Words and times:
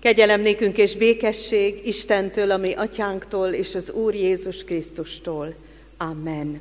Kegyelem 0.00 0.40
nékünk 0.40 0.78
és 0.78 0.96
békesség 0.96 1.86
Istentől, 1.86 2.50
ami 2.50 2.72
atyánktól 2.72 3.48
és 3.48 3.74
az 3.74 3.90
Úr 3.90 4.14
Jézus 4.14 4.64
Krisztustól. 4.64 5.54
Amen. 5.96 6.60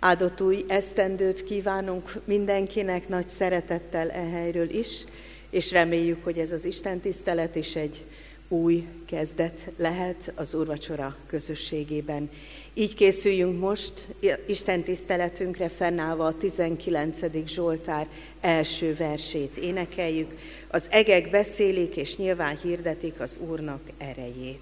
Áldott 0.00 0.40
új 0.40 0.64
esztendőt 0.68 1.44
kívánunk 1.44 2.12
mindenkinek 2.24 3.08
nagy 3.08 3.28
szeretettel 3.28 4.10
e 4.10 4.28
helyről 4.28 4.70
is, 4.70 5.04
és 5.50 5.72
reméljük, 5.72 6.24
hogy 6.24 6.38
ez 6.38 6.52
az 6.52 6.64
Isten 6.64 7.00
tisztelet 7.00 7.56
is 7.56 7.76
egy 7.76 8.04
új 8.48 8.86
kezdet 9.06 9.70
lehet 9.76 10.32
az 10.34 10.54
Úrvacsora 10.54 11.16
közösségében. 11.26 12.30
Így 12.78 12.94
készüljünk 12.94 13.60
most 13.60 14.06
Isten 14.46 14.82
tiszteletünkre 14.82 15.68
fennállva 15.68 16.26
a 16.26 16.36
19. 16.38 17.20
Zsoltár 17.46 18.06
első 18.40 18.94
versét 18.94 19.56
énekeljük. 19.56 20.30
Az 20.68 20.86
egek 20.90 21.30
beszélik 21.30 21.96
és 21.96 22.16
nyilván 22.16 22.58
hirdetik 22.58 23.20
az 23.20 23.38
Úrnak 23.48 23.80
erejét. 23.98 24.60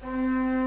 thank 0.00 0.63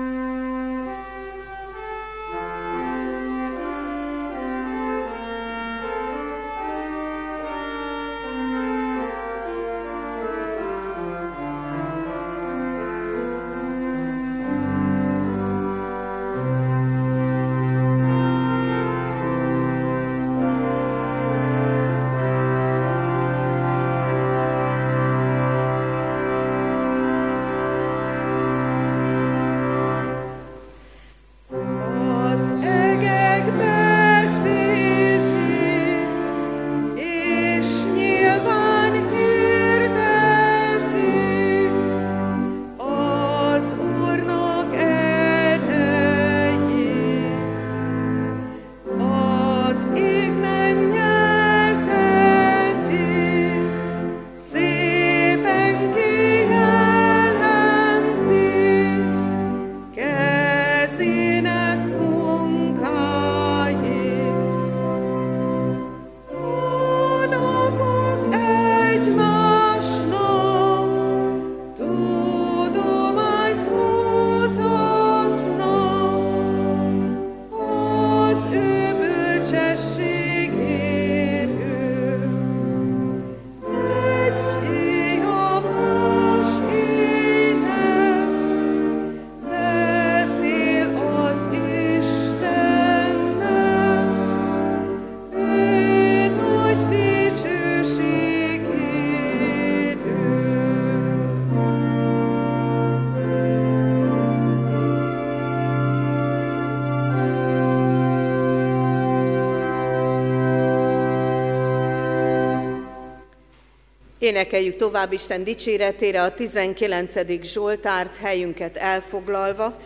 Énekeljük 114.28 114.76
tovább 114.76 115.12
Isten 115.12 115.44
dicséretére 115.44 116.22
a 116.24 116.34
19. 116.34 117.14
Zsoltárt 117.44 118.16
helyünket 118.16 118.78
elfoglalva. 118.78 119.80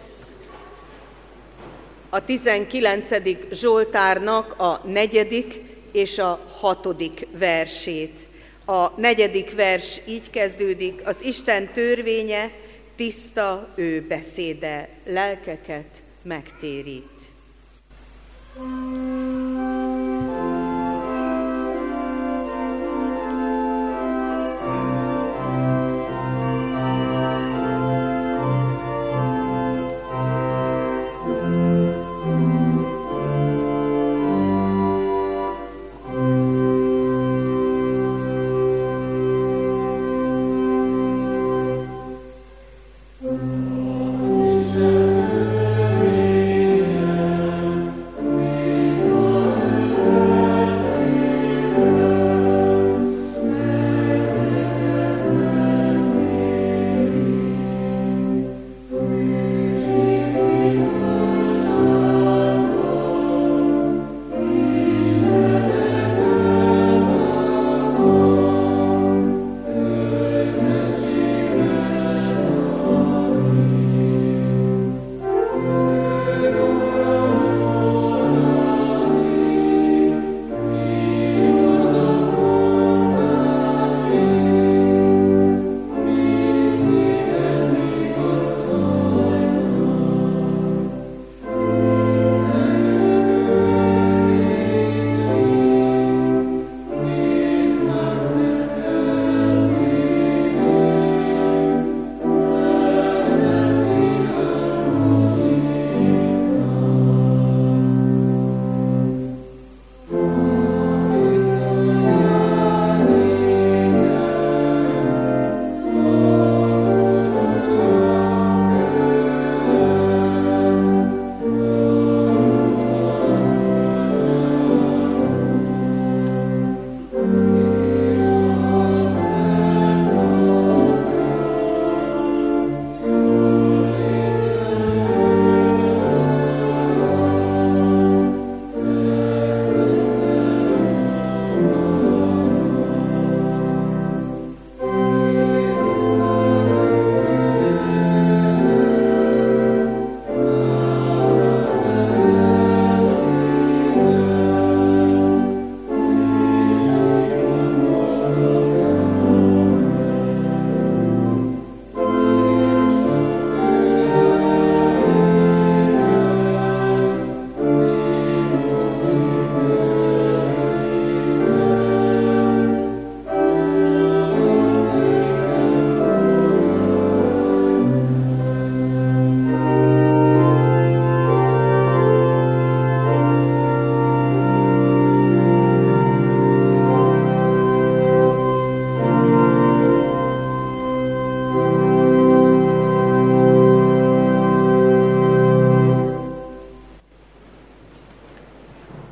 A 2.09 2.25
19. 2.25 3.09
Zsoltárnak 3.51 4.59
a 4.59 4.81
negyedik 4.85 5.61
és 5.91 6.17
a 6.17 6.45
hatodik 6.59 7.27
versét. 7.37 8.19
A 8.65 8.99
negyedik 8.99 9.55
vers 9.55 10.01
így 10.07 10.29
kezdődik, 10.29 11.01
az 11.05 11.23
Isten 11.23 11.73
törvénye, 11.73 12.51
tiszta 12.95 13.67
ő 13.75 14.05
beszéde, 14.07 14.89
lelkeket 15.05 16.03
megtérít. 16.23 17.19
Mm. 18.61 18.90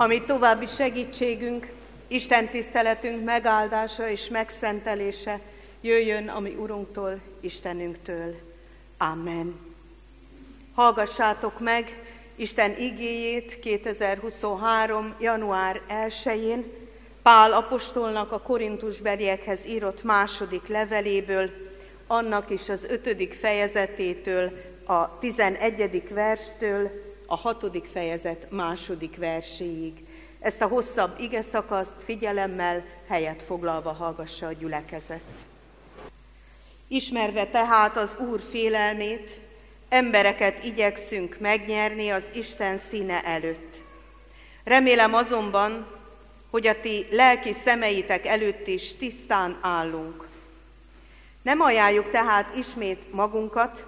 Ami 0.09 0.21
további 0.21 0.65
segítségünk, 0.65 1.71
Isten 2.07 2.47
tiszteletünk 2.47 3.23
megáldása 3.23 4.09
és 4.09 4.27
megszentelése 4.27 5.39
jöjjön 5.81 6.27
a 6.27 6.39
mi 6.39 6.56
Urunktól, 6.56 7.19
Istenünktől. 7.39 8.35
Amen. 8.97 9.59
Hallgassátok 10.75 11.59
meg 11.59 12.03
Isten 12.35 12.77
igéjét 12.77 13.59
2023. 13.59 15.15
január 15.19 15.81
1-én, 15.89 16.65
Pál 17.21 17.53
apostolnak 17.53 18.31
a 18.31 18.41
Korintusbeliekhez 18.41 19.65
írott 19.65 20.03
második 20.03 20.67
leveléből, 20.67 21.50
annak 22.07 22.50
is 22.50 22.69
az 22.69 22.83
ötödik 22.83 23.33
fejezetétől, 23.33 24.51
a 24.85 25.19
tizenegyedik 25.19 26.09
verstől, 26.09 27.07
a 27.29 27.35
hatodik 27.35 27.85
fejezet 27.85 28.51
második 28.51 29.17
verséig. 29.17 29.93
Ezt 30.39 30.61
a 30.61 30.67
hosszabb 30.67 31.19
ige 31.19 31.41
szakaszt 31.41 32.03
figyelemmel, 32.03 32.85
helyet 33.07 33.43
foglalva 33.43 33.91
hallgassa 33.91 34.47
a 34.47 34.51
gyülekezet. 34.51 35.23
Ismerve 36.87 37.45
tehát 37.47 37.97
az 37.97 38.17
Úr 38.29 38.41
félelmét, 38.49 39.39
embereket 39.89 40.63
igyekszünk 40.63 41.39
megnyerni 41.39 42.09
az 42.09 42.23
Isten 42.33 42.77
színe 42.77 43.23
előtt. 43.23 43.75
Remélem 44.63 45.13
azonban, 45.13 45.87
hogy 46.49 46.67
a 46.67 46.79
ti 46.81 47.05
lelki 47.11 47.53
szemeitek 47.53 48.25
előtt 48.25 48.67
is 48.67 48.95
tisztán 48.95 49.57
állunk. 49.61 50.27
Nem 51.41 51.61
ajánljuk 51.61 52.09
tehát 52.09 52.55
ismét 52.55 53.13
magunkat, 53.13 53.85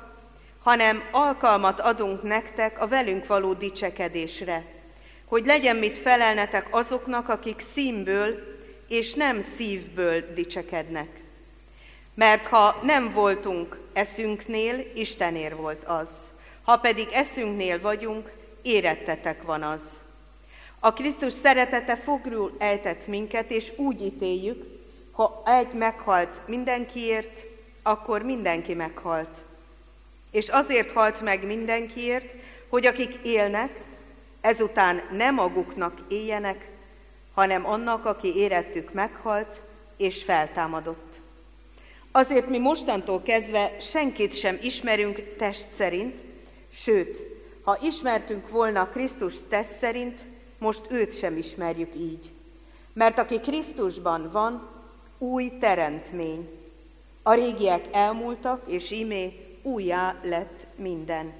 hanem 0.63 1.03
alkalmat 1.11 1.79
adunk 1.79 2.23
nektek 2.23 2.81
a 2.81 2.87
velünk 2.87 3.27
való 3.27 3.53
dicsekedésre, 3.53 4.65
hogy 5.25 5.45
legyen 5.45 5.75
mit 5.75 5.97
felelnetek 5.97 6.67
azoknak, 6.71 7.29
akik 7.29 7.59
színből 7.59 8.59
és 8.87 9.13
nem 9.13 9.41
szívből 9.41 10.33
dicsekednek. 10.33 11.07
Mert 12.13 12.47
ha 12.47 12.79
nem 12.83 13.11
voltunk 13.11 13.77
eszünknél, 13.93 14.85
Istenér 14.95 15.55
volt 15.55 15.83
az. 15.83 16.09
Ha 16.63 16.77
pedig 16.77 17.07
eszünknél 17.11 17.81
vagyunk, 17.81 18.31
érettetek 18.61 19.43
van 19.43 19.63
az. 19.63 19.97
A 20.79 20.93
Krisztus 20.93 21.33
szeretete 21.33 21.95
fogról 21.95 22.51
ejtett 22.57 23.07
minket, 23.07 23.51
és 23.51 23.71
úgy 23.77 24.01
ítéljük, 24.01 24.63
ha 25.11 25.43
egy 25.45 25.73
meghalt 25.73 26.47
mindenkiért, 26.47 27.45
akkor 27.83 28.21
mindenki 28.21 28.73
meghalt. 28.73 29.37
És 30.31 30.48
azért 30.48 30.92
halt 30.92 31.22
meg 31.22 31.45
mindenkiért, 31.45 32.33
hogy 32.69 32.86
akik 32.86 33.19
élnek, 33.24 33.81
ezután 34.42 35.01
nem 35.12 35.33
maguknak 35.33 36.01
éljenek, 36.10 36.69
hanem 37.33 37.66
annak, 37.66 38.06
aki 38.06 38.36
érettük 38.36 38.94
meghalt 38.94 39.62
és 39.98 40.24
feltámadott. 40.24 41.19
Azért 42.12 42.48
mi 42.48 42.57
mostantól 42.57 43.22
kezdve 43.22 43.75
senkit 43.80 44.36
sem 44.36 44.57
ismerünk 44.62 45.36
test 45.38 45.68
szerint, 45.78 46.19
sőt, 46.72 47.24
ha 47.63 47.78
ismertünk 47.81 48.50
volna 48.50 48.89
Krisztus 48.89 49.33
test 49.50 49.78
szerint, 49.80 50.19
most 50.60 50.81
őt 50.89 51.18
sem 51.18 51.38
ismerjük 51.38 51.95
így. 51.95 52.31
Mert 52.94 53.19
aki 53.19 53.39
Krisztusban 53.39 54.30
van, 54.31 54.69
új 55.18 55.51
teremtmény. 55.60 56.50
A 57.24 57.33
régiek 57.33 57.83
elmúltak, 57.92 58.63
és 58.68 58.92
imé 58.92 59.40
újjá 59.63 60.15
lett 60.23 60.67
minden. 60.75 61.33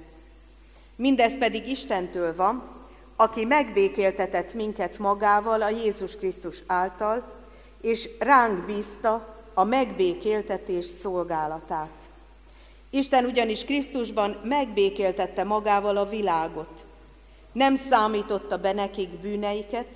Mindez 0.96 1.38
pedig 1.38 1.68
Istentől 1.68 2.36
van, 2.36 2.70
aki 3.16 3.44
megbékéltetett 3.44 4.54
minket 4.54 4.98
magával 4.98 5.62
a 5.62 5.68
Jézus 5.68 6.16
Krisztus 6.16 6.62
által, 6.66 7.32
és 7.80 8.08
ránk 8.18 8.64
bízta 8.64 9.36
a 9.54 9.64
megbékéltetés 9.64 10.84
szolgálatát. 10.84 11.90
Isten 12.90 13.24
ugyanis 13.24 13.64
Krisztusban 13.64 14.40
megbékéltette 14.44 15.44
magával 15.44 15.96
a 15.96 16.08
világot, 16.08 16.84
nem 17.52 17.76
számította 17.76 18.58
be 18.58 18.72
nekik 18.72 19.08
bűneiket, 19.08 19.88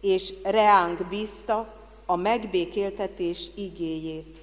és 0.00 0.32
reánk 0.42 1.06
bízta 1.08 1.74
a 2.06 2.16
megbékéltetés 2.16 3.50
igéjét. 3.54 4.41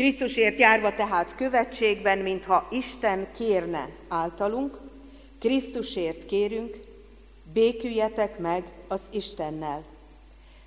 Krisztusért 0.00 0.58
járva 0.58 0.94
tehát 0.94 1.34
követségben, 1.34 2.18
mintha 2.18 2.68
Isten 2.70 3.26
kérne 3.36 3.88
általunk, 4.08 4.78
Krisztusért 5.40 6.26
kérünk, 6.26 6.76
béküljetek 7.52 8.38
meg 8.38 8.64
az 8.88 9.00
Istennel. 9.10 9.84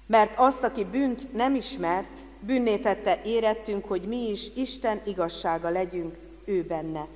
Mert 0.06 0.40
azt, 0.40 0.64
aki 0.64 0.84
bűnt 0.84 1.34
nem 1.34 1.56
ismert, 1.56 2.20
bűnné 2.40 2.78
tette 2.78 3.22
érettünk, 3.26 3.86
hogy 3.86 4.02
mi 4.02 4.30
is 4.30 4.48
Isten 4.56 5.02
igazsága 5.06 5.70
legyünk 5.70 6.16
ő 6.46 6.64
benne. 6.64 7.08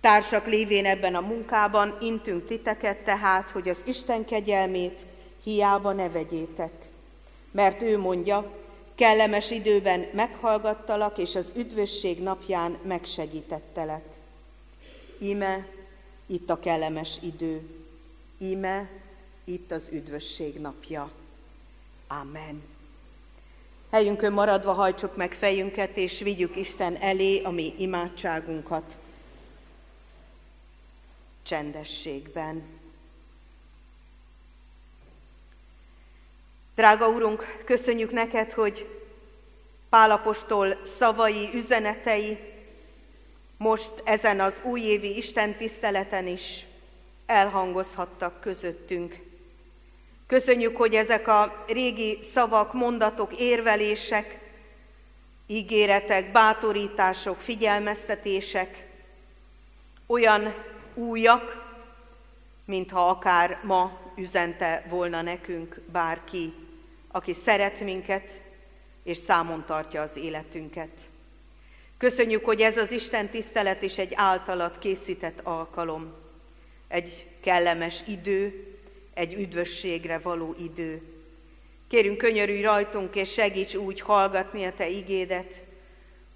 Társak 0.00 0.46
lévén 0.46 0.86
ebben 0.86 1.14
a 1.14 1.20
munkában 1.20 1.96
intünk 2.00 2.46
titeket 2.46 2.96
tehát, 2.96 3.50
hogy 3.50 3.68
az 3.68 3.82
Isten 3.86 4.24
kegyelmét 4.24 5.00
hiába 5.42 5.92
ne 5.92 6.08
vegyétek. 6.08 6.72
Mert 7.50 7.82
ő 7.82 7.98
mondja, 7.98 8.62
kellemes 8.94 9.50
időben 9.50 10.06
meghallgattalak, 10.12 11.18
és 11.18 11.34
az 11.34 11.52
üdvösség 11.56 12.22
napján 12.22 12.78
megsegítettelek. 12.82 14.04
Íme, 15.18 15.66
itt 16.26 16.50
a 16.50 16.58
kellemes 16.58 17.18
idő. 17.20 17.68
Íme, 18.38 18.90
itt 19.44 19.70
az 19.70 19.88
üdvösség 19.92 20.60
napja. 20.60 21.10
Amen. 22.06 22.62
Helyünkön 23.90 24.32
maradva 24.32 24.72
hajtsuk 24.72 25.16
meg 25.16 25.32
fejünket, 25.32 25.96
és 25.96 26.20
vigyük 26.20 26.56
Isten 26.56 26.96
elé 26.96 27.42
a 27.42 27.50
mi 27.50 27.74
imádságunkat. 27.78 28.96
Csendességben. 31.42 32.62
Drága 36.74 37.08
Urunk, 37.08 37.62
köszönjük 37.64 38.12
neked, 38.12 38.52
hogy 38.52 38.88
Pálapostól 39.88 40.80
szavai, 40.98 41.50
üzenetei 41.54 42.38
most 43.56 43.92
ezen 44.04 44.40
az 44.40 44.60
újévi 44.62 45.16
Isten 45.16 45.56
tiszteleten 45.56 46.26
is 46.26 46.66
elhangozhattak 47.26 48.40
közöttünk. 48.40 49.16
Köszönjük, 50.26 50.76
hogy 50.76 50.94
ezek 50.94 51.28
a 51.28 51.64
régi 51.66 52.18
szavak, 52.32 52.72
mondatok, 52.72 53.40
érvelések, 53.40 54.38
ígéretek, 55.46 56.32
bátorítások, 56.32 57.40
figyelmeztetések 57.40 58.86
olyan 60.06 60.54
újak, 60.94 61.62
mintha 62.64 63.08
akár 63.08 63.60
ma 63.62 64.00
üzente 64.16 64.86
volna 64.88 65.22
nekünk 65.22 65.80
bárki, 65.92 66.63
aki 67.14 67.32
szeret 67.32 67.80
minket, 67.80 68.30
és 69.04 69.16
számon 69.16 69.64
tartja 69.66 70.02
az 70.02 70.16
életünket. 70.16 70.90
Köszönjük, 71.98 72.44
hogy 72.44 72.60
ez 72.60 72.76
az 72.76 72.90
Isten 72.90 73.28
tisztelet 73.28 73.82
is 73.82 73.98
egy 73.98 74.12
általat 74.14 74.78
készített 74.78 75.40
alkalom, 75.42 76.12
egy 76.88 77.26
kellemes 77.40 78.02
idő, 78.06 78.66
egy 79.14 79.32
üdvösségre 79.32 80.18
való 80.18 80.54
idő. 80.58 81.02
Kérünk, 81.88 82.18
könyörülj 82.18 82.62
rajtunk, 82.62 83.14
és 83.14 83.32
segíts 83.32 83.74
úgy 83.74 84.00
hallgatni 84.00 84.64
a 84.64 84.74
Te 84.76 84.88
igédet, 84.88 85.64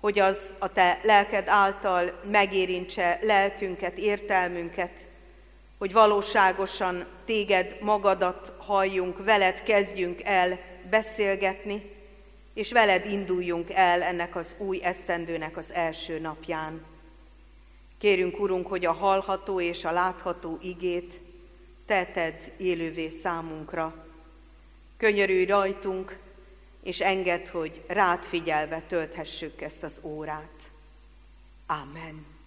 hogy 0.00 0.18
az 0.18 0.54
a 0.58 0.72
Te 0.72 1.00
lelked 1.02 1.48
által 1.48 2.20
megérintse 2.30 3.18
lelkünket, 3.22 3.96
értelmünket, 3.96 5.06
hogy 5.78 5.92
valóságosan 5.92 7.06
Téged 7.24 7.76
magadat 7.80 8.52
halljunk, 8.58 9.24
veled 9.24 9.62
kezdjünk 9.62 10.22
el 10.22 10.58
beszélgetni, 10.90 11.90
és 12.54 12.72
veled 12.72 13.06
induljunk 13.06 13.70
el 13.72 14.02
ennek 14.02 14.36
az 14.36 14.54
új 14.58 14.82
esztendőnek 14.82 15.56
az 15.56 15.72
első 15.72 16.18
napján. 16.18 16.84
Kérünk, 17.98 18.40
Urunk, 18.40 18.66
hogy 18.66 18.84
a 18.84 18.92
hallható 18.92 19.60
és 19.60 19.84
a 19.84 19.92
látható 19.92 20.58
igét 20.62 21.20
teted 21.86 22.52
élővé 22.56 23.08
számunkra. 23.08 24.06
Könyörülj 24.96 25.44
rajtunk, 25.44 26.18
és 26.82 27.00
engedd, 27.00 27.48
hogy 27.50 27.84
rád 27.86 28.24
figyelve 28.24 28.82
tölthessük 28.88 29.60
ezt 29.60 29.82
az 29.82 30.00
órát. 30.02 30.70
Amen. 31.66 32.37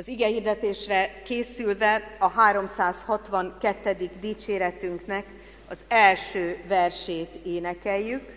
Az 0.00 0.08
ige 0.08 0.26
hirdetésre 0.26 1.22
készülve 1.24 2.16
a 2.18 2.28
362. 2.28 4.10
dicséretünknek 4.20 5.26
az 5.68 5.78
első 5.88 6.58
versét 6.68 7.34
énekeljük. 7.44 8.36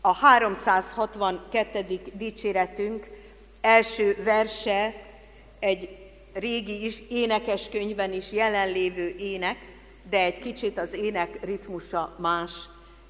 A 0.00 0.14
362. 0.14 2.00
dicséretünk 2.12 3.08
első 3.60 4.16
verse 4.24 4.94
egy 5.58 5.96
régi 6.32 6.84
is, 6.84 7.02
énekeskönyvben 7.08 8.12
is 8.12 8.32
jelenlévő 8.32 9.14
ének, 9.18 9.56
de 10.10 10.18
egy 10.18 10.38
kicsit 10.38 10.78
az 10.78 10.92
ének 10.92 11.44
ritmusa 11.44 12.16
más, 12.18 12.52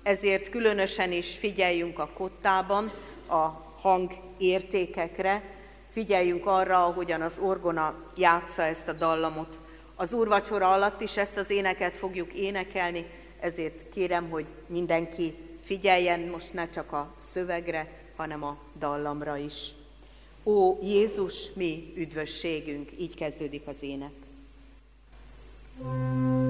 ezért 0.03 0.51
különösen 0.51 1.13
is 1.13 1.37
figyeljünk 1.37 1.99
a 1.99 2.11
kottában 2.15 2.91
a 3.29 3.47
hangértékekre, 3.81 5.57
figyeljünk 5.99 6.47
arra, 6.47 6.85
ahogyan 6.85 7.21
az 7.21 7.39
orgona 7.39 7.95
játsza 8.17 8.63
ezt 8.63 8.89
a 8.89 8.93
dallamot. 8.93 9.59
Az 9.95 10.13
úrvacsora 10.13 10.73
alatt 10.73 11.01
is 11.01 11.17
ezt 11.17 11.37
az 11.37 11.51
éneket 11.51 11.97
fogjuk 11.97 12.33
énekelni, 12.33 13.07
ezért 13.41 13.91
kérem, 13.93 14.31
hogy 14.31 14.47
mindenki 14.67 15.35
figyeljen 15.65 16.21
most 16.21 16.53
ne 16.53 16.71
csak 16.71 16.93
a 16.93 17.15
szövegre, 17.17 17.89
hanem 18.17 18.43
a 18.43 18.57
dallamra 18.79 19.37
is. 19.37 19.73
Ó 20.45 20.79
Jézus, 20.83 21.53
mi 21.55 21.93
üdvösségünk, 21.97 22.91
így 22.99 23.15
kezdődik 23.15 23.67
az 23.67 23.83
ének. 23.83 24.13
thank 25.81 26.48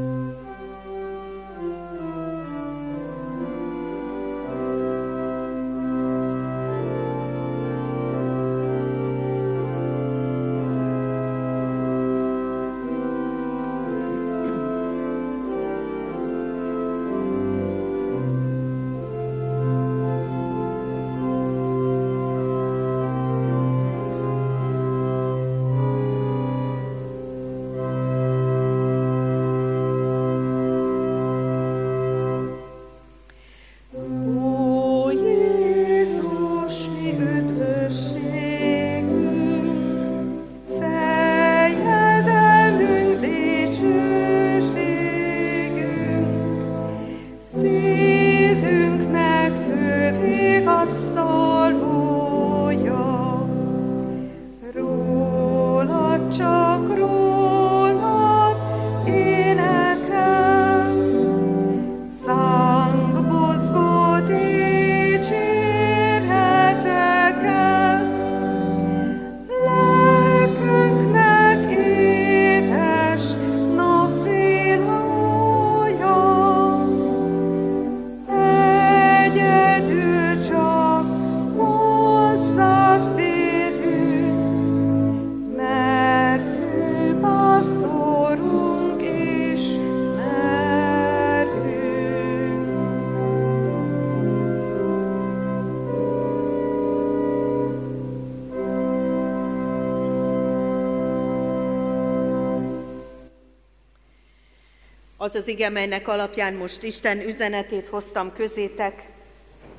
Az 105.28 105.34
az 105.34 105.48
ige, 105.48 105.68
melynek 105.68 106.08
alapján 106.08 106.54
most 106.54 106.82
Isten 106.82 107.20
üzenetét 107.20 107.88
hoztam 107.88 108.32
közétek, 108.32 109.08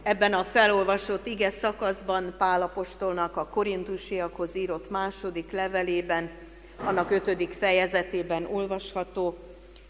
ebben 0.04 0.34
a 0.34 0.44
felolvasott 0.44 1.26
ige 1.26 1.50
szakaszban 1.50 2.36
Pálapostolnak 2.38 3.38
a 3.38 3.48
korintusiakhoz 3.48 4.56
írott 4.56 4.90
második 4.90 5.52
levelében, 5.52 6.30
annak 6.84 7.12
ötödik 7.12 7.52
fejezetében 7.52 8.46
olvasható, 8.46 9.38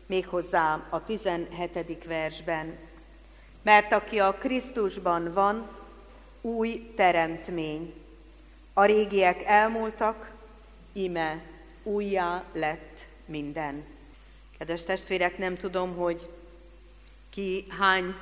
méghozzá 0.06 0.88
a 0.90 1.04
17. 1.04 2.06
versben. 2.06 2.78
Mert 3.64 3.94
aki 3.94 4.20
a 4.20 4.34
Krisztusban 4.34 5.34
van, 5.34 5.70
új 6.42 6.94
teremtmény. 6.96 7.94
A 8.74 8.86
régiek 8.86 9.44
elmúltak, 9.46 10.32
ime 10.94 11.42
újjá 11.84 12.44
lett 12.54 13.06
minden. 13.26 13.98
Kedves 14.60 14.84
testvérek, 14.84 15.38
nem 15.38 15.58
tudom, 15.58 15.96
hogy 15.96 16.30
ki 17.30 17.66
hány 17.80 18.16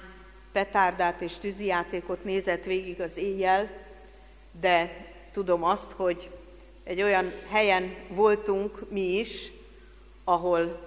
petárdát 0.52 1.22
és 1.22 1.38
tűzijátékot 1.38 2.24
nézett 2.24 2.64
végig 2.64 3.02
az 3.02 3.18
éjjel, 3.18 3.70
de 4.60 5.06
tudom 5.32 5.64
azt, 5.64 5.92
hogy 5.92 6.30
egy 6.84 7.02
olyan 7.02 7.34
helyen 7.50 7.96
voltunk 8.10 8.90
mi 8.90 9.18
is, 9.18 9.52
ahol 10.24 10.80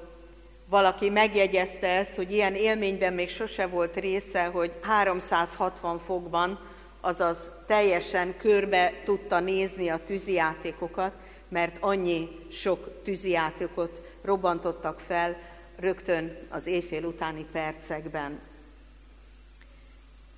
valaki 0.69 1.09
megjegyezte 1.09 1.89
ezt, 1.89 2.15
hogy 2.15 2.33
ilyen 2.33 2.55
élményben 2.55 3.13
még 3.13 3.29
sose 3.29 3.67
volt 3.67 3.97
része, 3.97 4.45
hogy 4.45 4.73
360 4.81 5.99
fokban, 5.99 6.61
azaz 7.01 7.51
teljesen 7.67 8.37
körbe 8.37 8.93
tudta 9.05 9.41
nézni 9.41 9.89
a 9.89 10.05
tűzijátékokat, 10.05 11.13
mert 11.49 11.77
annyi 11.81 12.29
sok 12.51 13.03
tűzijátékot 13.03 14.10
robbantottak 14.23 15.01
fel 15.01 15.37
rögtön 15.77 16.37
az 16.49 16.67
éjfél 16.67 17.05
utáni 17.05 17.47
percekben. 17.53 18.39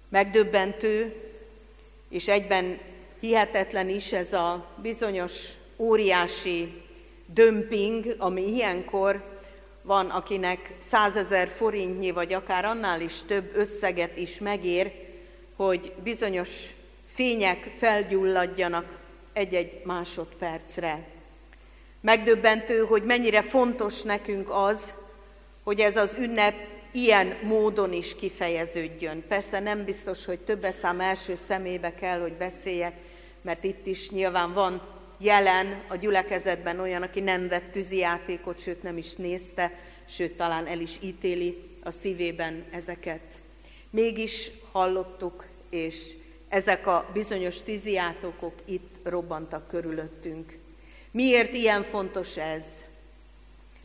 Megdöbbentő, 0.09 1.15
és 2.09 2.29
egyben 2.29 2.79
hihetetlen 3.21 3.89
is 3.89 4.12
ez 4.12 4.33
a 4.33 4.67
bizonyos 4.83 5.49
óriási 5.77 6.83
dömping, 7.27 8.15
ami 8.19 8.43
ilyenkor 8.43 9.31
van, 9.83 10.11
akinek 10.11 10.75
százezer 10.79 11.49
forintnyi, 11.49 12.11
vagy 12.11 12.33
akár 12.33 12.65
annál 12.65 13.01
is 13.01 13.23
több 13.23 13.57
összeget 13.57 14.17
is 14.17 14.39
megér, 14.39 14.93
hogy 15.57 15.93
bizonyos 16.03 16.75
fények 17.07 17.71
felgyulladjanak 17.79 18.99
egy-egy 19.33 19.81
másodpercre. 19.85 21.12
Megdöbbentő, 22.02 22.78
hogy 22.78 23.02
mennyire 23.02 23.42
fontos 23.42 24.02
nekünk 24.02 24.50
az, 24.50 24.92
hogy 25.62 25.80
ez 25.80 25.97
az 25.97 26.16
ünnep 26.18 26.54
ilyen 26.92 27.37
módon 27.42 27.92
is 27.92 28.16
kifejeződjön. 28.16 29.25
Persze 29.28 29.61
nem 29.61 29.85
biztos, 29.85 30.25
hogy 30.25 30.40
többes 30.40 30.75
szám 30.75 31.00
első 31.00 31.35
szemébe 31.35 31.94
kell, 31.94 32.21
hogy 32.21 32.32
beszéljek, 32.32 32.94
mert 33.42 33.64
itt 33.64 33.87
is 33.87 34.11
nyilván 34.11 34.52
van 34.52 34.82
jelen 35.18 35.82
a 35.88 35.97
gyülekezetben 35.97 36.80
olyan, 36.80 37.02
aki 37.02 37.21
nem 37.21 37.49
vett 37.49 37.73
tűzijátékot, 37.73 38.59
sőt 38.59 38.82
nem 38.82 38.97
is 38.97 39.14
nézte, 39.14 39.73
sőt 40.09 40.37
talán 40.37 40.66
el 40.66 40.80
is 40.80 40.99
ítéli 41.00 41.78
a 41.82 41.90
szívében 41.90 42.64
ezeket. 42.71 43.23
Mégis 43.90 44.50
hallottuk, 44.73 45.47
és 45.71 46.11
ezek 46.49 46.87
a 46.87 47.11
bizonyos 47.12 47.61
tűzijátékok 47.61 48.54
itt 48.64 48.97
robbantak 49.02 49.68
körülöttünk. 49.68 50.61
Miért 51.12 51.52
ilyen 51.52 51.83
fontos 51.83 52.37
ez? 52.37 52.64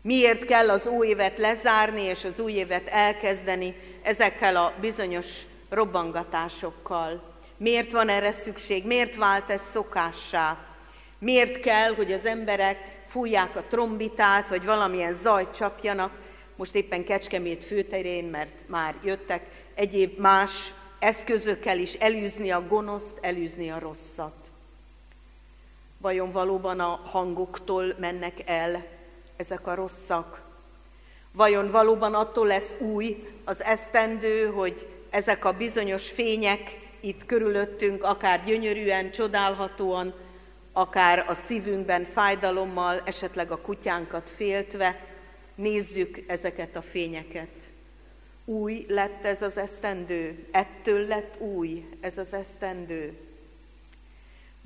Miért 0.01 0.45
kell 0.45 0.69
az 0.69 0.87
új 0.87 1.07
évet 1.07 1.37
lezárni 1.37 2.01
és 2.01 2.23
az 2.23 2.39
új 2.39 2.51
évet 2.51 2.87
elkezdeni 2.87 3.75
ezekkel 4.01 4.55
a 4.55 4.73
bizonyos 4.81 5.27
robbangatásokkal? 5.69 7.33
Miért 7.57 7.91
van 7.91 8.09
erre 8.09 8.31
szükség? 8.31 8.85
Miért 8.85 9.15
vált 9.15 9.49
ez 9.49 9.61
szokássá? 9.71 10.57
Miért 11.19 11.59
kell, 11.59 11.95
hogy 11.95 12.11
az 12.11 12.25
emberek 12.25 12.77
fújják 13.07 13.55
a 13.55 13.63
trombitát, 13.69 14.47
vagy 14.47 14.65
valamilyen 14.65 15.13
zajt 15.13 15.55
csapjanak? 15.55 16.11
Most 16.55 16.75
éppen 16.75 17.03
Kecskemét 17.03 17.65
főterén, 17.65 18.25
mert 18.25 18.67
már 18.67 18.95
jöttek 19.03 19.47
egyéb 19.75 20.19
más 20.19 20.73
eszközökkel 20.99 21.79
is 21.79 21.93
elűzni 21.93 22.51
a 22.51 22.67
gonoszt, 22.67 23.17
elűzni 23.21 23.69
a 23.69 23.79
rosszat. 23.79 24.46
Vajon 25.97 26.31
valóban 26.31 26.79
a 26.79 27.01
hangoktól 27.05 27.95
mennek 27.99 28.41
el 28.45 28.85
ezek 29.35 29.67
a 29.67 29.75
rosszak? 29.75 30.41
Vajon 31.31 31.71
valóban 31.71 32.13
attól 32.13 32.47
lesz 32.47 32.79
új 32.79 33.27
az 33.45 33.63
esztendő, 33.63 34.45
hogy 34.45 34.87
ezek 35.09 35.45
a 35.45 35.51
bizonyos 35.51 36.09
fények 36.09 36.79
itt 36.99 37.25
körülöttünk, 37.25 38.03
akár 38.03 38.43
gyönyörűen, 38.43 39.11
csodálhatóan, 39.11 40.13
akár 40.73 41.25
a 41.29 41.33
szívünkben 41.33 42.03
fájdalommal, 42.03 43.01
esetleg 43.05 43.51
a 43.51 43.61
kutyánkat 43.61 44.29
féltve, 44.29 45.05
nézzük 45.55 46.23
ezeket 46.27 46.75
a 46.75 46.81
fényeket. 46.81 47.49
Új 48.45 48.85
lett 48.87 49.25
ez 49.25 49.41
az 49.41 49.57
esztendő, 49.57 50.47
ettől 50.51 51.07
lett 51.07 51.39
új 51.39 51.89
ez 52.01 52.17
az 52.17 52.33
esztendő. 52.33 53.26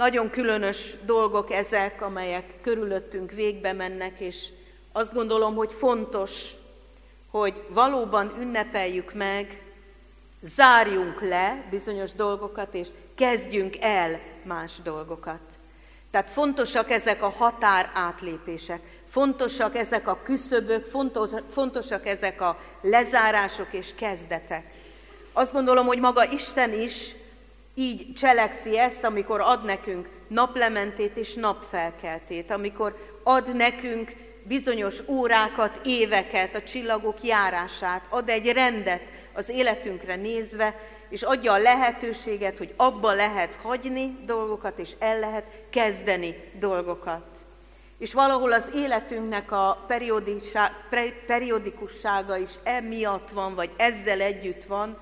Nagyon 0.01 0.29
különös 0.29 0.96
dolgok 1.05 1.51
ezek, 1.51 2.01
amelyek 2.01 2.62
körülöttünk 2.62 3.31
végbe 3.31 3.74
mennek, 3.74 4.20
és 4.20 4.48
azt 4.91 5.13
gondolom, 5.13 5.55
hogy 5.55 5.74
fontos, 5.74 6.51
hogy 7.29 7.53
valóban 7.70 8.34
ünnepeljük 8.39 9.13
meg, 9.13 9.62
zárjunk 10.41 11.22
le 11.22 11.65
bizonyos 11.70 12.13
dolgokat, 12.13 12.74
és 12.74 12.88
kezdjünk 13.15 13.77
el 13.79 14.20
más 14.43 14.72
dolgokat. 14.84 15.41
Tehát 16.12 16.29
fontosak 16.29 16.91
ezek 16.91 17.24
a 17.24 17.29
határ 17.29 17.89
átlépések, 17.93 18.81
fontosak 19.10 19.75
ezek 19.75 20.08
a 20.08 20.20
küszöbök, 20.24 20.86
fontos, 20.86 21.29
fontosak 21.51 22.08
ezek 22.08 22.41
a 22.41 22.60
lezárások 22.81 23.67
és 23.72 23.96
kezdetek. 23.96 24.65
Azt 25.34 25.53
gondolom, 25.53 25.86
hogy 25.86 26.00
maga 26.00 26.31
Isten 26.31 26.74
is 26.74 27.20
így 27.75 28.13
cselekszi 28.13 28.80
ezt, 28.80 29.04
amikor 29.04 29.42
ad 29.42 29.66
nekünk 29.66 30.10
naplementét 30.28 31.18
és 31.18 31.34
napfelkeltét, 31.34 32.51
amikor 32.51 32.96
ad 33.24 33.56
nekünk 33.56 34.16
bizonyos 34.44 35.08
órákat, 35.08 35.80
éveket, 35.84 36.56
a 36.56 36.63
csillagok 36.63 37.24
járását, 37.24 38.06
ad 38.10 38.30
egy 38.30 38.51
rendet 38.51 39.01
az 39.34 39.50
életünkre 39.50 40.16
nézve, 40.16 40.75
és 41.10 41.22
adja 41.22 41.54
a 41.54 41.58
lehetőséget, 41.58 42.58
hogy 42.58 42.74
abba 42.78 43.13
lehet 43.13 43.58
hagyni 43.62 44.18
dolgokat, 44.25 44.80
és 44.80 44.92
el 45.00 45.20
lehet 45.20 45.46
kezdeni 45.70 46.36
dolgokat. 46.60 47.25
És 47.98 48.13
valahol 48.13 48.51
az 48.51 48.75
életünknek 48.75 49.51
a 49.51 49.86
periódikussága 51.28 52.38
is 52.38 52.50
emiatt 52.63 53.30
van, 53.30 53.56
vagy 53.56 53.70
ezzel 53.78 54.22
együtt 54.22 54.63
van, 54.63 54.98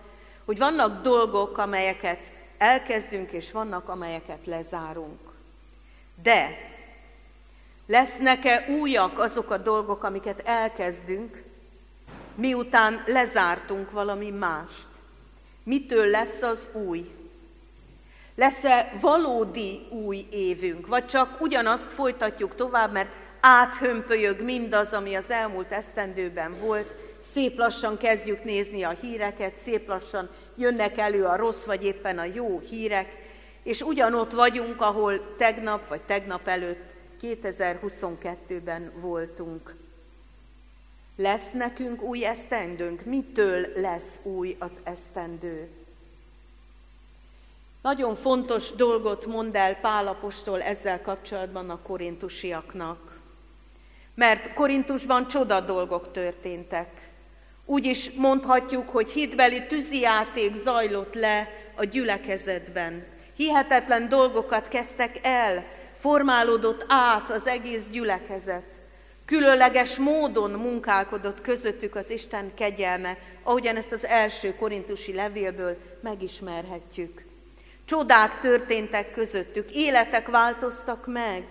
hogy 0.46 0.58
vannak 0.58 1.02
dolgok, 1.02 1.58
amelyeket 1.58 2.20
elkezdünk, 2.60 3.32
és 3.32 3.52
vannak, 3.52 3.90
amelyeket 3.90 4.46
lezárunk. 4.46 5.20
De 6.22 6.50
lesznek-e 7.88 8.66
újak 8.80 9.20
azok 9.20 9.52
a 9.52 9.58
dolgok, 9.58 10.04
amiket 10.04 10.42
elkezdünk, 10.46 11.44
miután 12.36 13.04
lezártunk 13.06 13.92
valami 13.92 14.30
mást? 14.30 14.88
Mitől 15.64 16.06
lesz 16.06 16.42
az 16.42 16.68
új? 16.74 17.10
Lesz-e 18.36 18.94
valódi 19.02 19.88
új 19.90 20.28
évünk, 20.32 20.88
vagy 20.88 21.06
csak 21.06 21.42
ugyanazt 21.42 21.92
folytatjuk 21.94 22.56
tovább, 22.56 22.92
mert 22.92 23.10
áthömpölyög 23.40 24.42
mindaz, 24.42 24.94
ami 24.94 25.16
az 25.16 25.30
elmúlt 25.30 25.72
esztendőben 25.72 26.60
volt, 26.60 26.96
szép 27.34 27.58
lassan 27.58 27.98
kezdjük 27.98 28.44
nézni 28.44 28.84
a 28.84 28.98
híreket, 29.02 29.58
szép 29.58 29.88
lassan 29.88 30.30
jönnek 30.60 30.98
elő 30.98 31.26
a 31.26 31.36
rossz 31.36 31.64
vagy 31.64 31.84
éppen 31.84 32.20
a 32.20 32.24
jó 32.24 32.60
hírek, 32.60 33.08
és 33.64 33.82
ugyanott 33.82 34.32
vagyunk, 34.32 34.82
ahol 34.82 35.36
tegnap 35.36 35.88
vagy 35.88 36.02
tegnap 36.02 36.48
előtt 36.48 36.82
2022-ben 37.22 38.92
voltunk. 38.96 39.76
Lesz 41.16 41.52
nekünk 41.52 42.02
új 42.02 42.26
esztendőnk? 42.26 43.06
Mitől 43.06 43.68
lesz 43.76 44.16
új 44.24 44.56
az 44.60 44.80
esztendő? 44.84 45.70
Nagyon 47.82 48.16
fontos 48.16 48.72
dolgot 48.72 49.26
mond 49.26 49.56
el 49.56 49.76
Pálapostól 49.76 50.62
ezzel 50.62 51.02
kapcsolatban 51.02 51.70
a 51.70 51.80
korintusiaknak. 51.82 53.20
Mert 54.14 54.54
Korintusban 54.54 55.28
csoda 55.28 55.60
dolgok 55.60 56.12
történtek. 56.12 56.99
Úgy 57.70 57.86
is 57.86 58.12
mondhatjuk, 58.12 58.90
hogy 58.90 59.10
hitbeli 59.10 59.66
tűzijáték 59.68 60.54
zajlott 60.54 61.14
le 61.14 61.50
a 61.76 61.84
gyülekezetben. 61.84 63.06
Hihetetlen 63.36 64.10
dolgokat 64.10 64.68
kezdtek 64.68 65.20
el, 65.22 65.66
formálódott 66.00 66.86
át 66.88 67.30
az 67.30 67.48
egész 67.48 67.86
gyülekezet. 67.92 68.66
Különleges 69.26 69.98
módon 69.98 70.52
munkálkodott 70.52 71.42
közöttük 71.42 71.96
az 71.96 72.10
Isten 72.10 72.52
kegyelme, 72.56 73.18
ahogyan 73.44 73.76
ezt 73.76 73.92
az 73.92 74.06
első 74.06 74.56
korintusi 74.56 75.14
levélből 75.14 75.78
megismerhetjük. 76.02 77.26
Csodák 77.86 78.40
történtek 78.40 79.12
közöttük, 79.12 79.76
életek 79.76 80.28
változtak 80.28 81.08
meg, 81.08 81.44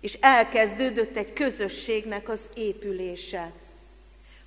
és 0.00 0.18
elkezdődött 0.20 1.16
egy 1.16 1.32
közösségnek 1.32 2.28
az 2.28 2.48
épülése. 2.54 3.52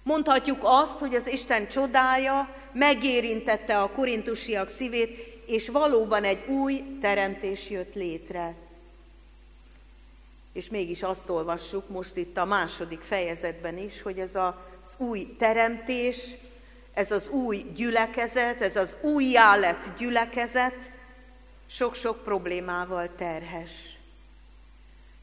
Mondhatjuk 0.05 0.59
azt, 0.61 0.99
hogy 0.99 1.15
az 1.15 1.27
Isten 1.27 1.67
csodája 1.67 2.55
megérintette 2.71 3.81
a 3.81 3.91
korintusiak 3.91 4.69
szívét, 4.69 5.41
és 5.45 5.69
valóban 5.69 6.23
egy 6.23 6.49
új 6.49 6.97
teremtés 7.01 7.69
jött 7.69 7.93
létre. 7.93 8.55
És 10.53 10.69
mégis 10.69 11.03
azt 11.03 11.29
olvassuk 11.29 11.89
most 11.89 12.15
itt 12.15 12.37
a 12.37 12.45
második 12.45 13.01
fejezetben 13.01 13.77
is, 13.77 14.01
hogy 14.01 14.19
ez 14.19 14.35
az 14.35 14.93
új 14.97 15.35
teremtés, 15.37 16.31
ez 16.93 17.11
az 17.11 17.27
új 17.27 17.65
gyülekezet, 17.75 18.61
ez 18.61 18.75
az 18.75 18.95
újjá 19.01 19.55
lett 19.55 19.97
gyülekezet 19.97 20.91
sok-sok 21.67 22.23
problémával 22.23 23.09
terhes. 23.15 23.95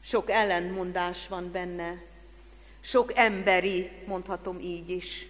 Sok 0.01 0.29
ellentmondás 0.29 1.27
van 1.27 1.51
benne, 1.51 2.11
sok 2.83 3.11
emberi, 3.15 3.89
mondhatom 4.05 4.59
így 4.59 4.89
is. 4.89 5.27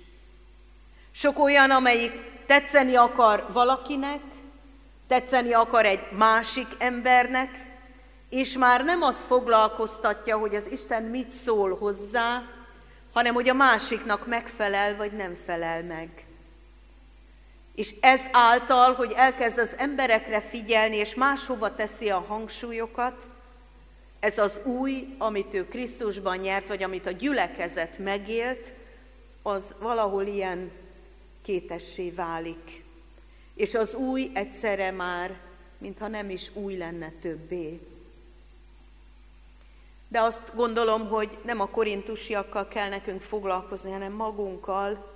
Sok 1.12 1.40
olyan, 1.40 1.72
amelyik 1.72 2.12
tetszeni 2.46 2.96
akar 2.96 3.46
valakinek, 3.52 4.20
tetszeni 5.08 5.54
akar 5.54 5.86
egy 5.86 6.12
másik 6.12 6.68
embernek, 6.78 7.50
és 8.30 8.54
már 8.54 8.84
nem 8.84 9.02
az 9.02 9.26
foglalkoztatja, 9.26 10.38
hogy 10.38 10.56
az 10.56 10.72
Isten 10.72 11.04
mit 11.04 11.32
szól 11.32 11.78
hozzá, 11.78 12.44
hanem 13.14 13.34
hogy 13.34 13.50
a 13.50 13.54
másiknak 13.54 14.28
megfelel, 14.28 14.96
vagy 14.96 15.12
nem 15.12 15.38
felel 15.46 15.84
meg. 15.84 16.26
És 17.76 17.94
ez 18.02 18.22
által, 18.32 18.94
hogy 18.94 19.12
elkezd 19.16 19.58
az 19.58 19.76
emberekre 19.78 20.42
figyelni, 20.42 20.96
és 20.96 21.16
máshova 21.16 21.76
teszi 21.76 22.10
a 22.10 22.26
hangsúlyokat, 22.28 23.28
ez 24.24 24.38
az 24.38 24.60
új, 24.64 25.16
amit 25.18 25.54
ő 25.54 25.68
Krisztusban 25.68 26.38
nyert, 26.38 26.68
vagy 26.68 26.84
amit 26.84 27.06
a 27.06 27.12
gyülekezet 27.12 27.98
megélt, 27.98 28.74
az 29.42 29.74
valahol 29.80 30.26
ilyen 30.26 30.72
kétessé 31.42 32.10
válik. 32.10 32.84
És 33.56 33.76
az 33.76 33.96
új 33.96 34.32
egyszerre 34.34 34.92
már, 34.92 35.40
mintha 35.78 36.08
nem 36.08 36.30
is 36.30 36.50
új 36.54 36.78
lenne 36.78 37.12
többé. 37.22 37.80
De 40.08 40.22
azt 40.22 40.56
gondolom, 40.56 41.08
hogy 41.08 41.38
nem 41.44 41.60
a 41.60 41.70
korintusiakkal 41.70 42.68
kell 42.68 42.90
nekünk 42.90 43.22
foglalkozni, 43.22 43.92
hanem 43.92 44.12
magunkkal, 44.12 45.12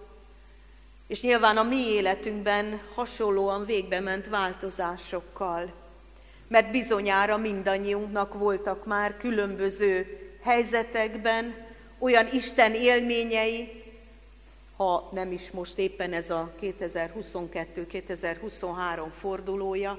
és 1.07 1.21
nyilván 1.21 1.57
a 1.57 1.63
mi 1.63 1.87
életünkben 1.87 2.81
hasonlóan 2.95 3.65
végbe 3.65 3.99
ment 3.99 4.27
változásokkal 4.27 5.73
mert 6.47 6.71
bizonyára 6.71 7.38
mindannyiunknak 7.38 8.33
voltak 8.33 8.86
már 8.86 9.17
különböző 9.17 10.19
helyzetekben 10.43 11.65
olyan 11.99 12.27
Isten 12.31 12.73
élményei, 12.73 13.83
ha 14.77 15.10
nem 15.12 15.31
is 15.31 15.51
most 15.51 15.77
éppen 15.77 16.13
ez 16.13 16.29
a 16.29 16.51
2022-2023 16.62 19.05
fordulója, 19.19 19.97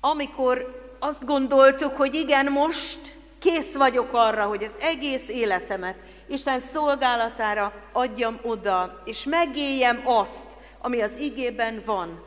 amikor 0.00 0.80
azt 0.98 1.24
gondoltuk, 1.24 1.96
hogy 1.96 2.14
igen, 2.14 2.52
most 2.52 2.98
kész 3.38 3.74
vagyok 3.74 4.08
arra, 4.12 4.44
hogy 4.44 4.64
az 4.64 4.76
egész 4.80 5.28
életemet 5.28 5.96
Isten 6.26 6.60
szolgálatára 6.60 7.72
adjam 7.92 8.38
oda, 8.42 9.02
és 9.04 9.24
megéljem 9.24 10.02
azt, 10.04 10.46
ami 10.78 11.00
az 11.00 11.18
igében 11.18 11.82
van, 11.86 12.22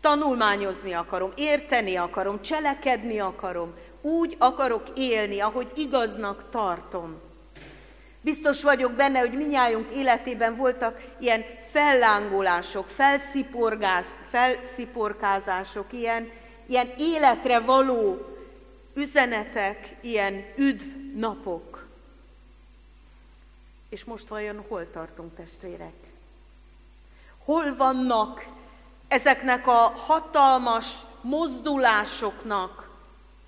Tanulmányozni 0.00 0.92
akarom, 0.92 1.32
érteni 1.36 1.96
akarom, 1.96 2.42
cselekedni 2.42 3.18
akarom, 3.18 3.74
úgy 4.00 4.36
akarok 4.38 4.82
élni, 4.94 5.40
ahogy 5.40 5.72
igaznak 5.74 6.50
tartom. 6.50 7.20
Biztos 8.20 8.62
vagyok 8.62 8.92
benne, 8.92 9.18
hogy 9.18 9.32
minnyájunk 9.32 9.90
életében 9.90 10.56
voltak 10.56 11.00
ilyen 11.18 11.44
fellángolások, 11.70 12.88
felsziporkázások, 14.30 15.92
ilyen, 15.92 16.30
ilyen 16.66 16.88
életre 16.98 17.60
való 17.60 18.30
üzenetek, 18.94 19.96
ilyen 20.00 20.44
üdv 20.56 20.84
napok. 21.16 21.86
És 23.88 24.04
most 24.04 24.28
vajon 24.28 24.64
hol 24.68 24.90
tartunk, 24.90 25.34
testvérek? 25.34 25.94
Hol 27.44 27.76
vannak 27.76 28.46
ezeknek 29.10 29.66
a 29.66 29.92
hatalmas 30.06 30.86
mozdulásoknak 31.20 32.90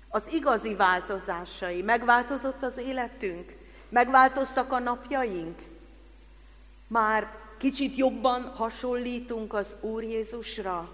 az 0.09 0.33
igazi 0.33 0.75
változásai. 0.75 1.81
Megváltozott 1.81 2.63
az 2.63 2.77
életünk? 2.77 3.55
Megváltoztak 3.89 4.71
a 4.71 4.79
napjaink? 4.79 5.59
Már 6.87 7.27
kicsit 7.57 7.95
jobban 7.95 8.51
hasonlítunk 8.55 9.53
az 9.53 9.75
Úr 9.81 10.03
Jézusra? 10.03 10.89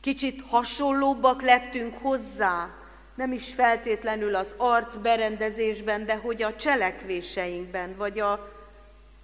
Kicsit 0.00 0.42
hasonlóbbak 0.48 1.42
lettünk 1.42 1.98
hozzá, 2.02 2.68
nem 3.14 3.32
is 3.32 3.54
feltétlenül 3.54 4.34
az 4.34 4.54
arc 4.56 4.96
berendezésben, 4.96 6.06
de 6.06 6.16
hogy 6.16 6.42
a 6.42 6.56
cselekvéseinkben, 6.56 7.96
vagy 7.96 8.20
a 8.20 8.52